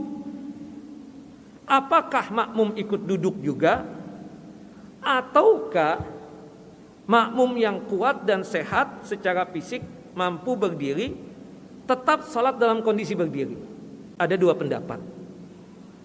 [1.65, 3.83] Apakah makmum ikut duduk juga?
[5.03, 5.99] Ataukah
[7.09, 9.83] makmum yang kuat dan sehat secara fisik
[10.15, 11.17] mampu berdiri
[11.83, 13.57] tetap sholat dalam kondisi berdiri?
[14.15, 15.01] Ada dua pendapat.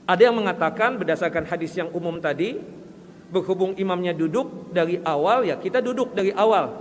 [0.08, 2.56] Ada yang mengatakan berdasarkan hadis yang umum tadi
[3.28, 6.80] berhubung imamnya duduk dari awal ya kita duduk dari awal.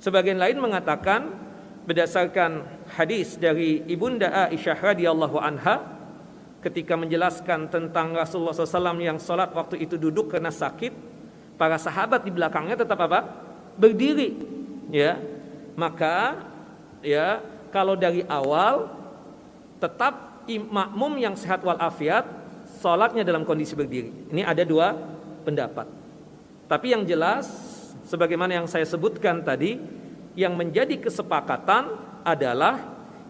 [0.00, 1.28] Sebagian lain mengatakan
[1.84, 5.84] berdasarkan hadis dari Ibunda Aisyah radhiyallahu anha
[6.64, 10.90] ketika menjelaskan tentang Rasulullah SAW yang sholat waktu itu duduk karena sakit,
[11.60, 13.22] para sahabat di belakangnya tetap apa?
[13.76, 14.34] Berdiri,
[14.88, 15.20] ya.
[15.76, 16.40] Maka
[17.04, 18.88] ya kalau dari awal
[19.76, 22.24] tetap makmum yang sehat walafiat
[22.80, 24.32] sholatnya dalam kondisi berdiri.
[24.32, 24.96] Ini ada dua
[25.44, 25.84] pendapat.
[26.66, 27.46] Tapi yang jelas
[28.08, 29.78] sebagaimana yang saya sebutkan tadi
[30.34, 32.82] yang menjadi kesepakatan adalah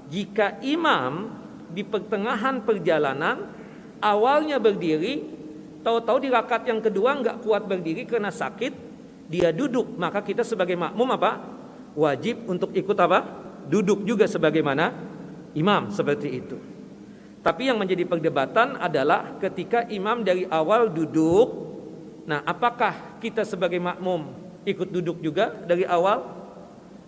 [0.09, 1.29] jika imam
[1.69, 3.53] di pertengahan perjalanan
[4.01, 5.21] awalnya berdiri
[5.85, 8.73] tahu-tahu di rakaat yang kedua nggak kuat berdiri karena sakit
[9.29, 10.01] dia duduk.
[10.01, 11.45] Maka kita sebagai makmum apa?
[11.93, 13.21] Wajib untuk ikut apa?
[13.69, 14.97] Duduk juga sebagaimana
[15.53, 16.57] imam seperti itu.
[17.45, 21.67] Tapi yang menjadi perdebatan adalah ketika imam dari awal duduk
[22.27, 24.35] Nah, apakah kita sebagai makmum
[24.67, 26.46] ikut duduk juga dari awal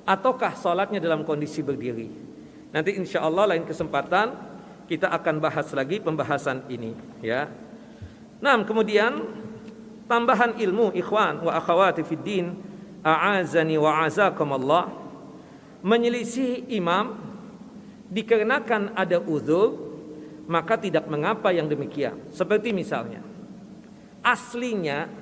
[0.08, 2.08] ataukah sholatnya dalam kondisi berdiri?
[2.72, 4.32] Nanti insya Allah lain kesempatan
[4.88, 7.52] kita akan bahas lagi pembahasan ini ya.
[8.40, 9.20] Nah, kemudian
[10.08, 12.56] tambahan ilmu ikhwan wa akhawati fid din
[13.04, 14.88] a'azani wa azakumullah
[15.84, 17.20] menyelisih imam
[18.08, 19.76] dikarenakan ada uzur
[20.48, 22.16] maka tidak mengapa yang demikian.
[22.32, 23.20] Seperti misalnya
[24.24, 25.12] aslinya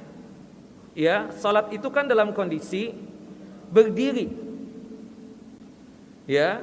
[0.94, 2.94] ya salat itu kan dalam kondisi
[3.68, 4.45] berdiri
[6.28, 6.62] ya.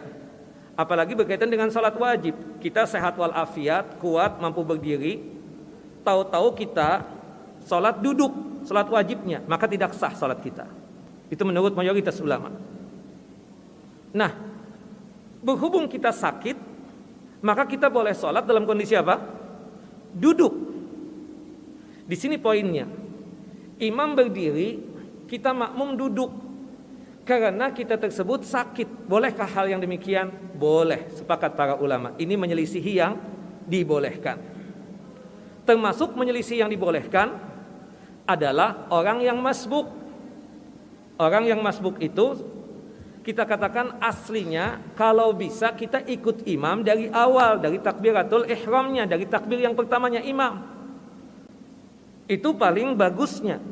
[0.74, 2.36] Apalagi berkaitan dengan salat wajib.
[2.62, 5.24] Kita sehat walafiat kuat mampu berdiri.
[6.04, 7.08] Tahu-tahu kita
[7.64, 8.32] salat duduk
[8.68, 10.68] salat wajibnya maka tidak sah salat kita.
[11.32, 12.52] Itu menurut mayoritas ulama.
[14.12, 14.32] Nah
[15.44, 16.56] berhubung kita sakit
[17.44, 19.20] maka kita boleh salat dalam kondisi apa?
[20.16, 20.54] Duduk.
[22.08, 22.88] Di sini poinnya.
[23.84, 24.80] Imam berdiri,
[25.28, 26.32] kita makmum duduk.
[27.24, 29.08] Karena kita tersebut sakit.
[29.08, 30.28] Bolehkah hal yang demikian?
[30.60, 32.12] Boleh, sepakat para ulama.
[32.20, 33.16] Ini menyelisihi yang
[33.64, 34.40] dibolehkan.
[35.64, 37.40] Termasuk menyelisih yang dibolehkan
[38.28, 39.88] adalah orang yang masbuk.
[41.16, 42.44] Orang yang masbuk itu
[43.24, 49.64] kita katakan aslinya kalau bisa kita ikut imam dari awal dari takbiratul ihramnya dari takbir
[49.64, 50.60] yang pertamanya imam
[52.28, 53.64] itu paling bagusnya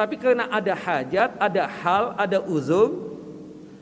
[0.00, 3.12] tapi karena ada hajat ada hal ada uzur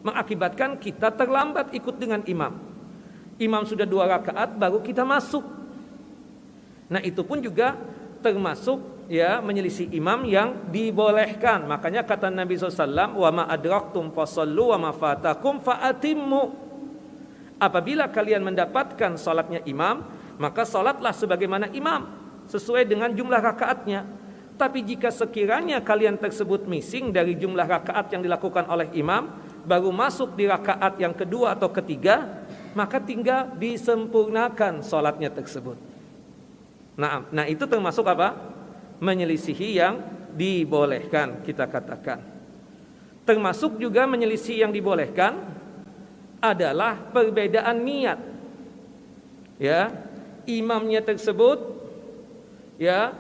[0.03, 2.59] mengakibatkan kita terlambat ikut dengan imam
[3.39, 5.47] imam sudah dua rakaat baru kita masuk
[6.91, 7.79] nah itu pun juga
[8.19, 11.65] termasuk ya menyelisih imam yang dibolehkan.
[11.65, 16.69] Makanya kata Nabi SAW, wa ma adraktum fasallu wa ma fatakum faatimmu.
[17.59, 20.07] Apabila kalian mendapatkan salatnya imam,
[20.39, 22.07] maka salatlah sebagaimana imam
[22.47, 24.18] sesuai dengan jumlah rakaatnya.
[24.59, 29.31] Tapi jika sekiranya kalian tersebut missing dari jumlah rakaat yang dilakukan oleh imam,
[29.63, 32.43] baru masuk di rakaat yang kedua atau ketiga,
[32.75, 35.79] maka tinggal disempurnakan salatnya tersebut.
[36.99, 38.59] Nah, nah itu termasuk apa?
[38.99, 40.03] menyelisihi yang
[40.35, 42.19] dibolehkan kita katakan.
[43.23, 45.39] Termasuk juga menyelisih yang dibolehkan
[46.43, 48.19] adalah perbedaan niat.
[49.63, 49.95] Ya,
[50.51, 51.63] imamnya tersebut
[52.75, 53.15] ya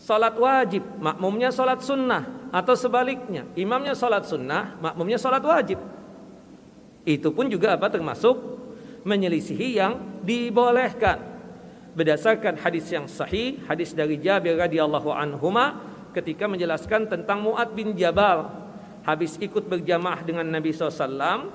[0.00, 2.48] salat wajib, makmumnya salat sunnah.
[2.50, 5.78] Atau sebaliknya, imamnya salat sunnah, makmumnya salat wajib.
[7.04, 8.34] Itu pun juga apa termasuk
[9.04, 11.30] menyelisihi yang dibolehkan.
[11.94, 15.78] Berdasarkan hadis yang sahih hadis dari Jabir radhiyallahu anhuma
[16.16, 18.50] ketika menjelaskan tentang Muad bin Jabal.
[19.00, 21.48] Habis ikut berjamaah dengan Nabi SAW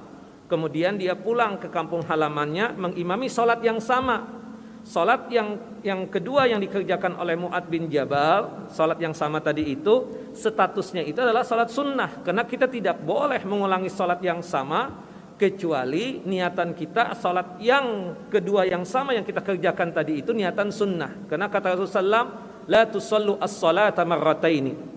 [0.50, 4.45] kemudian dia pulang ke kampung halamannya mengimami solat yang sama
[4.86, 10.30] Solat yang yang kedua yang dikerjakan oleh Muad bin Jabal, solat yang sama tadi itu,
[10.38, 12.22] statusnya itu adalah solat sunnah.
[12.22, 14.94] Karena kita tidak boleh mengulangi solat yang sama
[15.42, 21.26] kecuali niatan kita salat yang kedua yang sama yang kita kerjakan tadi itu niatan sunnah.
[21.26, 22.26] Karena kata Rasulullah
[22.70, 24.94] la tusallu as-salata marrataini.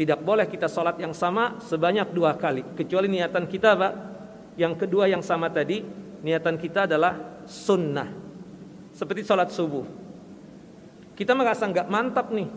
[0.00, 3.92] Tidak boleh kita salat yang sama sebanyak dua kali kecuali niatan kita Pak.
[4.56, 5.84] Yang kedua yang sama tadi
[6.24, 8.29] niatan kita adalah sunnah
[9.00, 9.88] seperti salat subuh.
[11.16, 12.52] Kita merasa nggak mantap nih.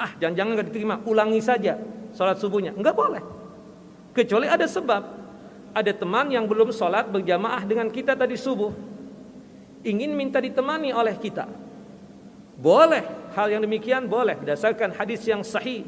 [0.00, 0.96] Ah jangan-jangan nggak diterima.
[1.04, 1.76] Ulangi saja
[2.16, 2.72] salat subuhnya.
[2.72, 3.20] Nggak boleh.
[4.16, 5.20] Kecuali ada sebab.
[5.76, 8.72] Ada teman yang belum sholat berjamaah dengan kita tadi subuh.
[9.86, 11.46] Ingin minta ditemani oleh kita.
[12.58, 13.04] Boleh.
[13.36, 14.34] Hal yang demikian boleh.
[14.34, 15.86] Berdasarkan hadis yang sahih.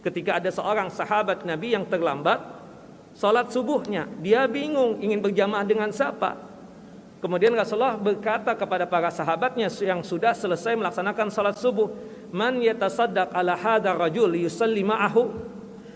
[0.00, 2.40] Ketika ada seorang sahabat Nabi yang terlambat
[3.12, 6.51] sholat subuhnya dia bingung ingin berjamaah dengan siapa
[7.22, 11.88] kemudian Rasulullah berkata kepada para sahabatnya yang sudah selesai melaksanakan sholat subuh
[12.34, 15.30] man yatasaddaq ala hadar rajul yusalli ma'ahu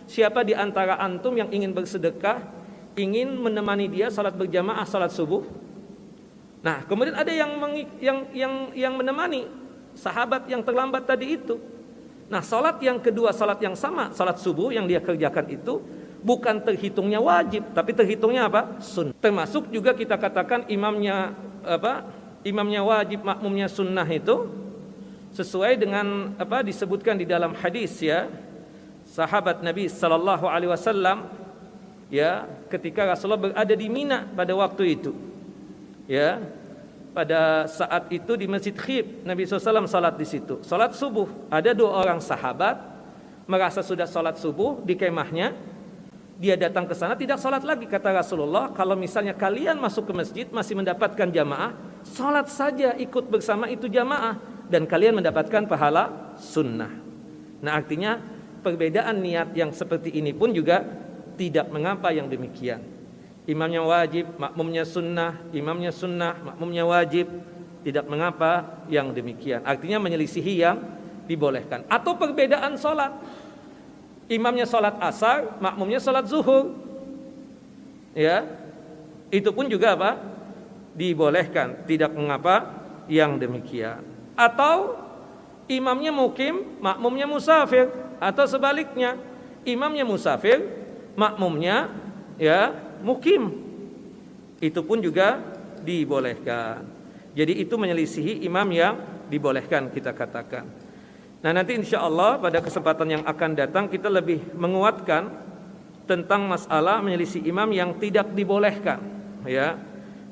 [0.06, 2.56] siapa di antara antum yang ingin bersedekah
[2.96, 5.44] ingin menemani dia salat berjamaah salat subuh.
[6.64, 7.52] Nah, kemudian ada yang
[8.00, 9.46] yang yang yang menemani
[9.92, 11.60] sahabat yang terlambat tadi itu.
[12.26, 15.78] Nah, salat yang kedua, salat yang sama, salat subuh yang dia kerjakan itu
[16.26, 18.82] bukan terhitungnya wajib, tapi terhitungnya apa?
[18.82, 19.14] Sunnah.
[19.22, 22.02] Termasuk juga kita katakan imamnya apa?
[22.42, 24.50] Imamnya wajib, makmumnya sunnah itu
[25.38, 28.26] sesuai dengan apa disebutkan di dalam hadis ya.
[29.06, 31.30] Sahabat Nabi sallallahu alaihi wasallam
[32.10, 35.14] ya ketika Rasulullah berada di Mina pada waktu itu
[36.10, 36.42] ya
[37.14, 42.02] pada saat itu di Masjid Khib Nabi SAW salat di situ salat subuh ada dua
[42.02, 42.78] orang sahabat
[43.46, 45.54] merasa sudah salat subuh di kemahnya
[46.36, 50.46] dia datang ke sana tidak salat lagi kata Rasulullah kalau misalnya kalian masuk ke masjid
[50.52, 51.72] masih mendapatkan jamaah
[52.04, 54.36] salat saja ikut bersama itu jamaah
[54.68, 56.92] dan kalian mendapatkan pahala sunnah
[57.64, 58.20] nah artinya
[58.66, 60.82] perbedaan niat yang seperti ini pun juga
[61.38, 62.82] tidak mengapa yang demikian.
[63.46, 67.30] Imamnya wajib, makmumnya sunnah, imamnya sunnah, makmumnya wajib,
[67.86, 69.62] tidak mengapa yang demikian.
[69.62, 70.82] Artinya menyelisihi yang
[71.30, 71.86] dibolehkan.
[71.86, 73.14] Atau perbedaan sholat.
[74.26, 76.74] Imamnya sholat asar, makmumnya sholat zuhur.
[78.16, 78.42] Ya,
[79.30, 80.18] itu pun juga apa?
[80.96, 82.74] Dibolehkan, tidak mengapa
[83.06, 84.02] yang demikian.
[84.34, 84.98] Atau
[85.70, 89.20] imamnya mukim, makmumnya musafir, atau sebaliknya,
[89.62, 90.64] imamnya musafir,
[91.14, 91.92] makmumnya
[92.40, 92.72] ya
[93.04, 93.62] mukim.
[94.58, 95.38] Itu pun juga
[95.84, 96.82] dibolehkan.
[97.36, 98.96] Jadi itu menyelisihi imam yang
[99.28, 100.85] dibolehkan kita katakan.
[101.46, 105.30] Nah nanti insya Allah pada kesempatan yang akan datang kita lebih menguatkan
[106.02, 108.98] tentang masalah menyelisih imam yang tidak dibolehkan.
[109.46, 109.78] Ya,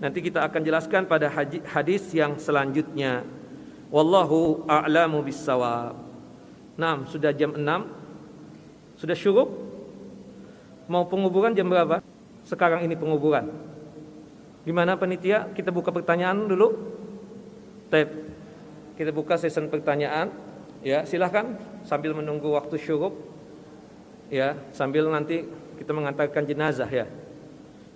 [0.02, 1.30] nanti kita akan jelaskan pada
[1.70, 3.22] hadis yang selanjutnya.
[3.94, 5.94] Wallahu a'lamu bissawab.
[6.74, 8.98] Nah, sudah jam 6.
[8.98, 9.54] Sudah syuruk?
[10.90, 12.02] Mau penguburan jam berapa?
[12.42, 13.54] Sekarang ini penguburan.
[14.66, 15.46] Gimana panitia?
[15.54, 16.74] Kita buka pertanyaan dulu.
[17.86, 18.10] Tep.
[18.98, 20.53] Kita buka sesi pertanyaan.
[20.84, 21.56] Ya, silahkan
[21.88, 23.16] sambil menunggu waktu syuruk.
[24.28, 25.48] Ya, sambil nanti
[25.80, 27.08] kita mengantarkan jenazah ya.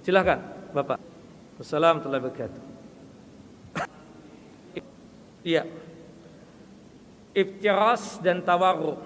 [0.01, 0.41] Silahkan,
[0.73, 0.97] Bapak.
[1.61, 2.63] Assalamualaikum warahmatullahi wabarakatuh.
[5.45, 5.63] Iya
[7.39, 8.99] iftiras dan tawarruk.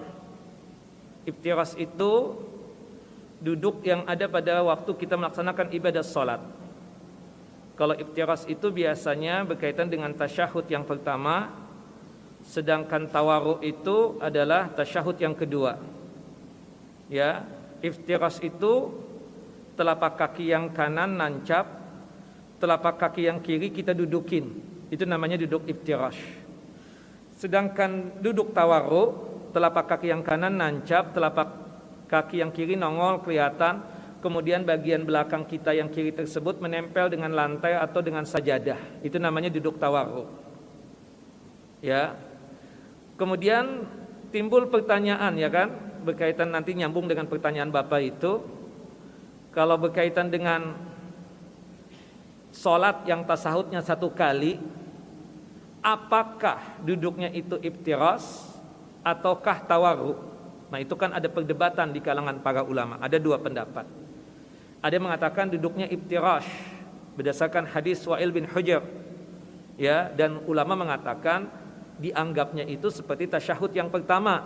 [1.29, 2.41] Iftiras itu
[3.37, 6.41] duduk yang ada pada waktu kita melaksanakan ibadah salat.
[7.77, 11.49] Kalau iftiras itu biasanya berkaitan dengan tasyahud yang pertama,
[12.43, 15.79] sedangkan tawarruk itu adalah tasyahud yang kedua.
[17.07, 17.47] Ya,
[17.79, 18.91] iftiras itu
[19.79, 21.65] telapak kaki yang kanan nancap,
[22.59, 24.49] telapak kaki yang kiri kita dudukin.
[24.93, 26.19] Itu namanya duduk iftirash.
[27.33, 31.49] Sedangkan duduk tawaru, telapak kaki yang kanan nancap, telapak
[32.07, 33.81] kaki yang kiri nongol kelihatan,
[34.21, 39.03] kemudian bagian belakang kita yang kiri tersebut menempel dengan lantai atau dengan sajadah.
[39.03, 40.29] Itu namanya duduk tawaru.
[41.83, 42.32] Ya.
[43.23, 43.87] Kemudian
[44.35, 45.71] timbul pertanyaan ya kan,
[46.03, 48.43] berkaitan nanti nyambung dengan pertanyaan Bapak itu.
[49.55, 50.75] Kalau berkaitan dengan
[52.51, 54.59] Sholat yang tasahudnya satu kali
[55.79, 58.59] apakah duduknya itu iftiras
[59.07, 60.19] ataukah tawaru?
[60.67, 62.99] Nah, itu kan ada perdebatan di kalangan para ulama.
[62.99, 63.87] Ada dua pendapat.
[64.83, 66.51] Ada yang mengatakan duduknya iftirash
[67.15, 68.83] berdasarkan hadis Wa'il bin Hujr.
[69.79, 71.62] Ya, dan ulama mengatakan
[72.03, 74.43] dianggapnya itu seperti tasyahud yang pertama.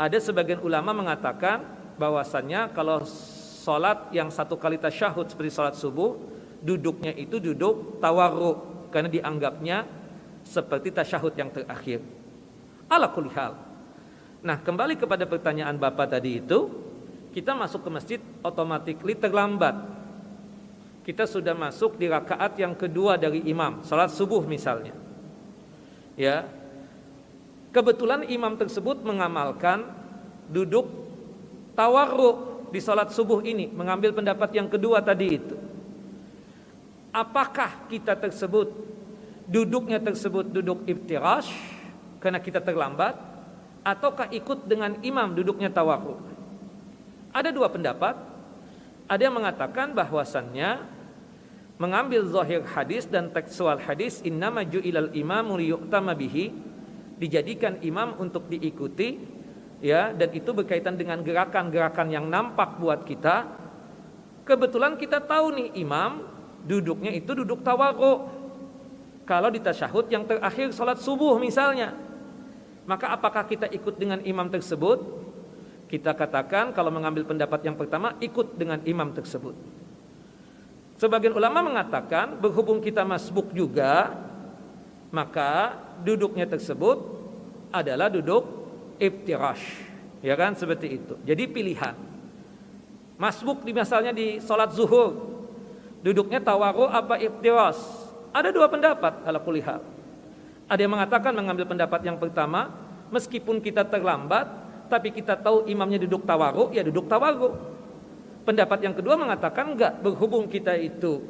[0.00, 1.60] Ada sebagian ulama mengatakan
[2.00, 6.16] bahwasannya kalau salat yang satu kali tasyahud seperti salat subuh,
[6.64, 9.84] duduknya itu duduk tawaru karena dianggapnya
[10.40, 12.00] seperti tasyahud yang terakhir.
[12.88, 13.60] Ala kulihal.
[14.44, 16.68] Nah, kembali kepada pertanyaan Bapak tadi itu,
[17.32, 19.76] kita masuk ke masjid otomatis terlambat.
[21.04, 25.03] Kita sudah masuk di rakaat yang kedua dari imam, salat subuh misalnya.
[26.14, 26.46] Ya.
[27.74, 29.82] Kebetulan imam tersebut mengamalkan
[30.46, 30.86] duduk
[31.74, 35.56] tawarruk di salat subuh ini, mengambil pendapat yang kedua tadi itu.
[37.10, 38.70] Apakah kita tersebut
[39.50, 41.50] duduknya tersebut duduk iftirash
[42.22, 43.18] karena kita terlambat
[43.82, 46.34] ataukah ikut dengan imam duduknya tawaku
[47.34, 48.14] ada dua pendapat.
[49.10, 50.80] Ada yang mengatakan bahwasannya
[51.76, 56.54] mengambil zahir hadis dan tekstual hadis innama ju'ilal imamu liyu'tama bihi
[57.18, 59.18] dijadikan imam untuk diikuti
[59.82, 63.50] ya dan itu berkaitan dengan gerakan-gerakan yang nampak buat kita
[64.46, 68.42] kebetulan kita tahu nih imam duduknya itu duduk tawaku.
[69.24, 71.96] Kalau di tasyahud yang terakhir salat subuh misalnya,
[72.84, 75.00] maka apakah kita ikut dengan imam tersebut?
[75.88, 79.56] Kita katakan kalau mengambil pendapat yang pertama ikut dengan imam tersebut.
[81.04, 84.16] Sebagian ulama mengatakan berhubung kita masbuk juga,
[85.12, 86.96] maka duduknya tersebut
[87.68, 88.40] adalah duduk
[88.96, 89.84] iftirash.
[90.24, 91.20] Ya kan seperti itu.
[91.28, 91.92] Jadi pilihan.
[93.20, 95.34] Masbuk di misalnya di salat zuhur
[96.00, 97.80] duduknya tawaru apa iftiras
[98.32, 99.80] ada dua pendapat ala kulihal
[100.68, 102.68] ada yang mengatakan mengambil pendapat yang pertama
[103.08, 104.44] meskipun kita terlambat
[104.92, 107.73] tapi kita tahu imamnya duduk tawaru ya duduk tawaru
[108.44, 111.24] pendapat yang kedua mengatakan enggak berhubung kita itu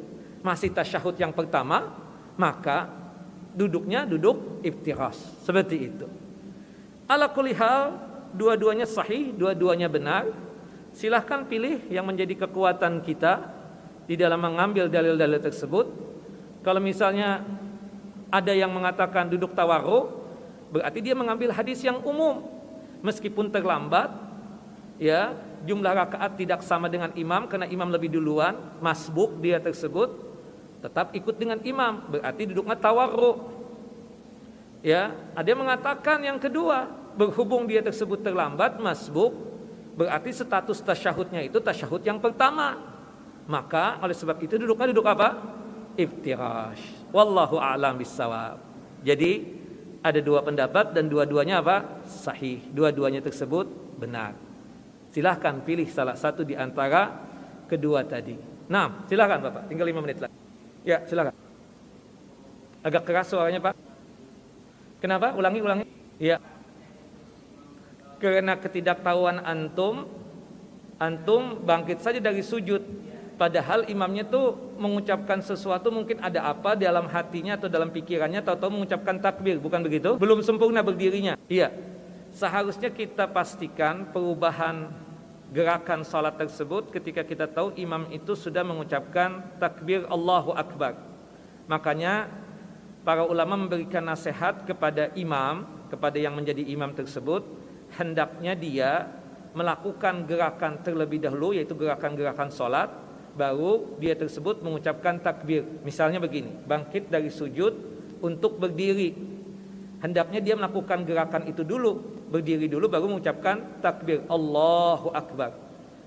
[0.45, 1.95] masih tasyahud yang pertama
[2.37, 2.91] maka
[3.55, 6.07] duduknya duduk iftiras seperti itu
[7.07, 7.97] ala kulihal
[8.35, 10.27] dua-duanya sahih dua-duanya benar
[10.95, 13.51] silahkan pilih yang menjadi kekuatan kita
[14.07, 15.87] di dalam mengambil dalil-dalil tersebut.
[16.63, 17.45] Kalau misalnya
[18.31, 20.13] ada yang mengatakan duduk tawaru,
[20.73, 22.47] berarti dia mengambil hadis yang umum.
[23.05, 24.09] Meskipun terlambat,
[24.97, 30.13] ya jumlah rakaat tidak sama dengan imam karena imam lebih duluan, masbuk dia tersebut,
[30.85, 33.57] tetap ikut dengan imam, berarti duduknya tawaru.
[34.85, 36.87] Ya, ada yang mengatakan yang kedua,
[37.17, 39.33] berhubung dia tersebut terlambat, masbuk,
[39.97, 42.95] berarti status tasyahudnya itu tasyahud yang pertama
[43.45, 45.37] maka oleh sebab itu duduknya duduk apa?
[46.01, 47.13] Iftirash.
[47.13, 48.57] Wallahu a'lam bisawab.
[49.05, 49.61] Jadi
[50.01, 52.03] ada dua pendapat dan dua-duanya apa?
[52.09, 52.65] Sahih.
[52.73, 53.69] Dua-duanya tersebut
[54.01, 54.33] benar.
[55.15, 57.15] Silahkan pilih salah satu di antara
[57.71, 58.35] kedua tadi.
[58.67, 59.71] Nah, silahkan Bapak.
[59.71, 60.35] Tinggal lima menit lagi.
[60.83, 61.31] Ya, silahkan.
[62.83, 63.79] Agak keras suaranya Pak.
[64.99, 65.39] Kenapa?
[65.39, 65.87] Ulangi, ulangi.
[66.19, 66.43] Ya.
[68.19, 70.11] Karena ketidaktahuan antum,
[70.99, 72.83] antum bangkit saja dari sujud
[73.35, 78.71] Padahal imamnya tuh mengucapkan sesuatu mungkin ada apa dalam hatinya atau dalam pikirannya atau, atau
[78.71, 80.15] mengucapkan takbir, bukan begitu?
[80.15, 81.35] Belum sempurna berdirinya.
[81.51, 81.71] Iya.
[82.35, 84.91] seharusnya kita pastikan perubahan
[85.55, 90.99] gerakan salat tersebut ketika kita tahu imam itu sudah mengucapkan takbir Allahu Akbar.
[91.71, 92.27] Makanya
[93.07, 97.47] para ulama memberikan nasihat kepada imam, kepada yang menjadi imam tersebut,
[97.95, 98.91] hendaknya dia
[99.55, 102.91] melakukan gerakan terlebih dahulu yaitu gerakan-gerakan salat
[103.39, 105.63] baru dia tersebut mengucapkan takbir.
[105.87, 107.73] Misalnya begini, bangkit dari sujud
[108.19, 109.15] untuk berdiri.
[110.05, 115.57] Hendaknya dia melakukan gerakan itu dulu berdiri dulu baru mengucapkan takbir Allahu Akbar.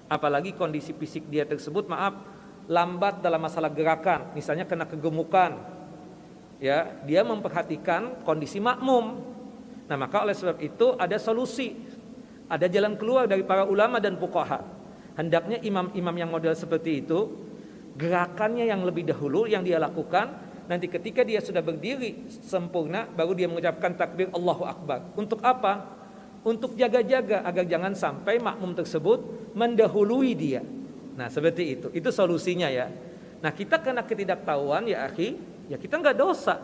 [0.06, 2.14] Apalagi kondisi fisik dia tersebut maaf
[2.70, 5.58] lambat dalam masalah gerakan, misalnya kena kegemukan.
[6.62, 9.18] Ya, dia memperhatikan kondisi makmum.
[9.90, 11.74] Nah, maka oleh sebab itu ada solusi.
[12.48, 14.62] Ada jalan keluar dari para ulama dan fuqaha.
[15.18, 17.34] Hendaknya imam-imam yang model seperti itu
[17.98, 23.48] gerakannya yang lebih dahulu yang dia lakukan nanti ketika dia sudah berdiri sempurna baru dia
[23.48, 25.16] mengucapkan takbir Allahu Akbar.
[25.16, 25.98] Untuk apa?
[26.48, 30.64] untuk jaga-jaga agar jangan sampai makmum tersebut mendahului dia.
[31.20, 31.88] Nah, seperti itu.
[31.92, 32.88] Itu solusinya ya.
[33.44, 35.36] Nah, kita karena ketidaktahuan ya akhi,
[35.68, 36.56] ya kita nggak dosa.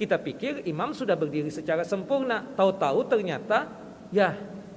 [0.00, 2.40] Kita pikir imam sudah berdiri secara sempurna.
[2.56, 3.68] Tahu-tahu ternyata
[4.08, 4.32] ya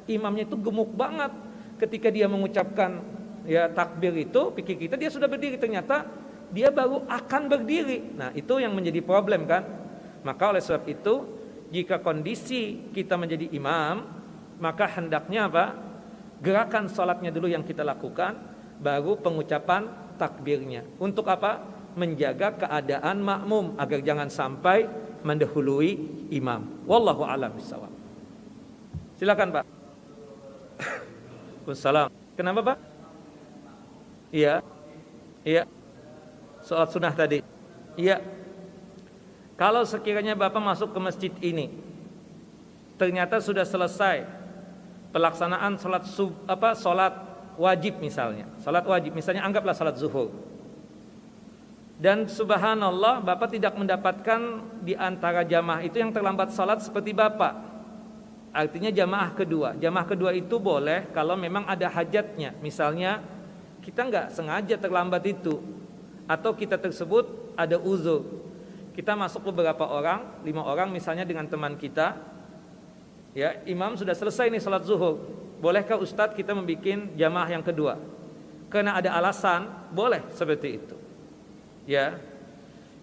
[0.09, 1.31] imamnya itu gemuk banget.
[1.79, 2.99] Ketika dia mengucapkan
[3.47, 5.55] ya takbir itu, pikir kita dia sudah berdiri.
[5.55, 6.03] Ternyata
[6.51, 8.15] dia baru akan berdiri.
[8.15, 9.63] Nah, itu yang menjadi problem kan.
[10.21, 11.15] Maka oleh sebab itu,
[11.71, 14.05] jika kondisi kita menjadi imam,
[14.61, 15.65] maka hendaknya apa?
[16.43, 18.37] Gerakan sholatnya dulu yang kita lakukan,
[18.77, 19.89] baru pengucapan
[20.19, 20.85] takbirnya.
[20.99, 21.63] Untuk apa?
[21.91, 24.87] Menjaga keadaan makmum agar jangan sampai
[25.27, 25.89] mendahului
[26.31, 26.85] imam.
[26.87, 27.91] Wallahu a'lam bishawab.
[29.19, 29.65] Silakan Pak.
[31.67, 32.09] Wassalam.
[32.39, 32.77] Kenapa Pak?
[34.31, 34.63] Iya.
[35.43, 35.67] Iya.
[36.61, 37.41] Soal sunnah tadi.
[37.97, 38.21] Iya.
[39.57, 41.69] Kalau sekiranya Bapak masuk ke masjid ini,
[42.97, 44.25] ternyata sudah selesai
[45.13, 47.13] pelaksanaan salat sub, apa salat
[47.61, 48.49] wajib misalnya.
[48.57, 50.33] Salat wajib misalnya anggaplah salat zuhur.
[52.01, 57.53] Dan subhanallah Bapak tidak mendapatkan di antara jamaah itu yang terlambat salat seperti Bapak.
[58.49, 59.77] Artinya jamaah kedua.
[59.77, 62.57] Jamaah kedua itu boleh kalau memang ada hajatnya.
[62.65, 63.21] Misalnya
[63.85, 65.80] kita nggak sengaja terlambat itu
[66.25, 68.25] atau kita tersebut ada uzur.
[68.91, 72.31] Kita masuk beberapa orang, lima orang misalnya dengan teman kita,
[73.31, 75.23] Ya, imam sudah selesai nih salat zuhur.
[75.63, 77.95] Bolehkah ustadz kita membuat jamaah yang kedua?
[78.67, 80.95] Karena ada alasan, boleh seperti itu.
[81.87, 82.19] Ya.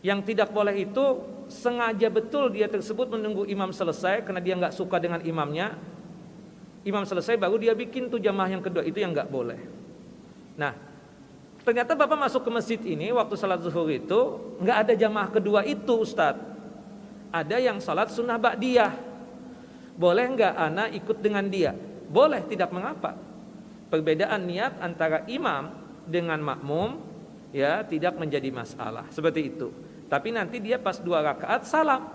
[0.05, 1.05] Yang tidak boleh itu
[1.49, 5.75] sengaja betul dia tersebut menunggu imam selesai karena dia nggak suka dengan imamnya.
[6.85, 9.61] Imam selesai baru dia bikin tuh jamaah yang kedua itu yang nggak boleh.
[10.61, 10.73] Nah,
[11.69, 16.01] ternyata bapak masuk ke masjid ini waktu salat zuhur itu nggak ada jamaah kedua itu
[16.01, 16.57] Ustadz.
[17.29, 19.09] Ada yang salat sunnah ba'diyah
[19.99, 21.75] boleh nggak anak ikut dengan dia?
[22.07, 23.19] Boleh, tidak mengapa.
[23.91, 25.75] Perbedaan niat antara imam
[26.07, 27.03] dengan makmum
[27.51, 29.11] ya tidak menjadi masalah.
[29.11, 29.75] Seperti itu.
[30.07, 32.15] Tapi nanti dia pas dua rakaat salam.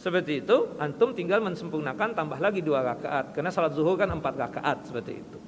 [0.00, 3.36] Seperti itu, antum tinggal mensempurnakan tambah lagi dua rakaat.
[3.36, 5.38] Karena salat zuhur kan empat rakaat seperti itu.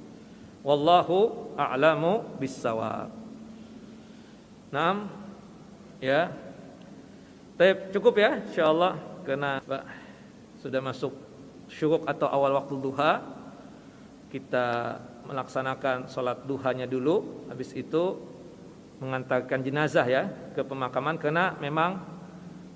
[0.59, 3.11] Wallahu a'lamu bissawab.
[4.69, 5.09] Nam,
[6.03, 6.29] ya.
[7.55, 9.59] Tapi cukup ya, insyaallah karena
[10.59, 11.15] sudah masuk
[11.69, 13.23] syuruk atau awal waktu duha
[14.29, 14.97] kita
[15.29, 18.17] melaksanakan sholat duhanya dulu habis itu
[18.97, 20.23] mengantarkan jenazah ya
[20.57, 22.01] ke pemakaman karena memang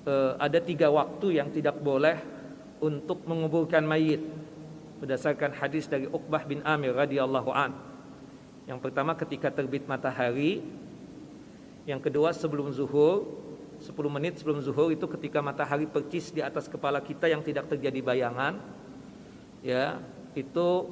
[0.05, 2.15] e, ada tiga waktu yang tidak boleh
[2.79, 4.21] untuk menguburkan mayit
[5.03, 7.75] berdasarkan hadis dari Uqbah bin Amir radhiyallahu an
[8.63, 10.63] yang pertama ketika terbit matahari
[11.83, 13.27] yang kedua sebelum zuhur
[13.83, 17.99] 10 menit sebelum zuhur itu ketika matahari percis di atas kepala kita yang tidak terjadi
[17.99, 18.63] bayangan
[19.59, 19.99] ya
[20.39, 20.87] itu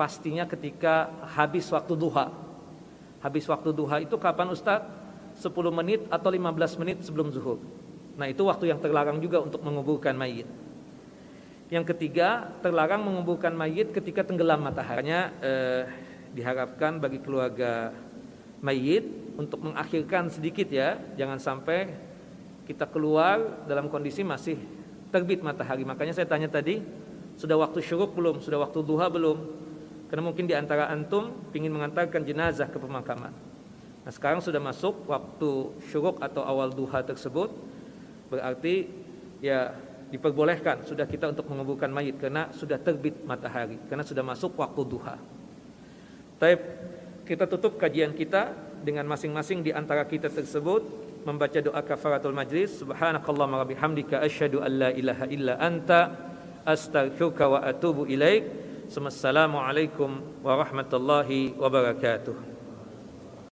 [0.00, 2.32] pastinya ketika habis waktu duha.
[3.20, 4.98] Habis waktu duha itu kapan Ustadz?
[5.36, 7.60] 10 menit atau 15 menit sebelum zuhur.
[8.16, 10.48] Nah itu waktu yang terlarang juga untuk menguburkan mayit.
[11.70, 15.06] Yang ketiga, terlarang menguburkan mayit ketika tenggelam matahari.
[15.06, 15.86] eh,
[16.34, 17.94] diharapkan bagi keluarga
[18.58, 19.06] mayit
[19.38, 21.90] untuk mengakhirkan sedikit ya, jangan sampai
[22.66, 24.58] kita keluar dalam kondisi masih
[25.14, 25.86] terbit matahari.
[25.86, 26.82] Makanya saya tanya tadi,
[27.38, 28.42] sudah waktu syuruk belum?
[28.42, 29.38] Sudah waktu duha belum?
[30.10, 33.30] Karena mungkin di antara antum ingin mengantarkan jenazah ke pemakaman.
[34.02, 35.50] Nah sekarang sudah masuk waktu
[35.86, 37.50] syuruk atau awal duha tersebut.
[38.26, 38.90] Berarti
[39.38, 39.74] ya
[40.10, 43.78] diperbolehkan sudah kita untuk menguburkan mayit karena sudah terbit matahari.
[43.86, 45.16] Karena sudah masuk waktu duha.
[46.36, 46.54] Tapi
[47.24, 48.50] kita tutup kajian kita
[48.82, 50.82] dengan masing-masing di antara kita tersebut
[51.22, 56.16] membaca doa kafaratul majlis subhanakallahumma bihamdika asyhadu an la ilaha illa anta
[56.64, 58.68] astaghfiruka wa atubu ilaik.
[58.90, 62.59] Assalamualaikum warahmatullahi wabarakatuh.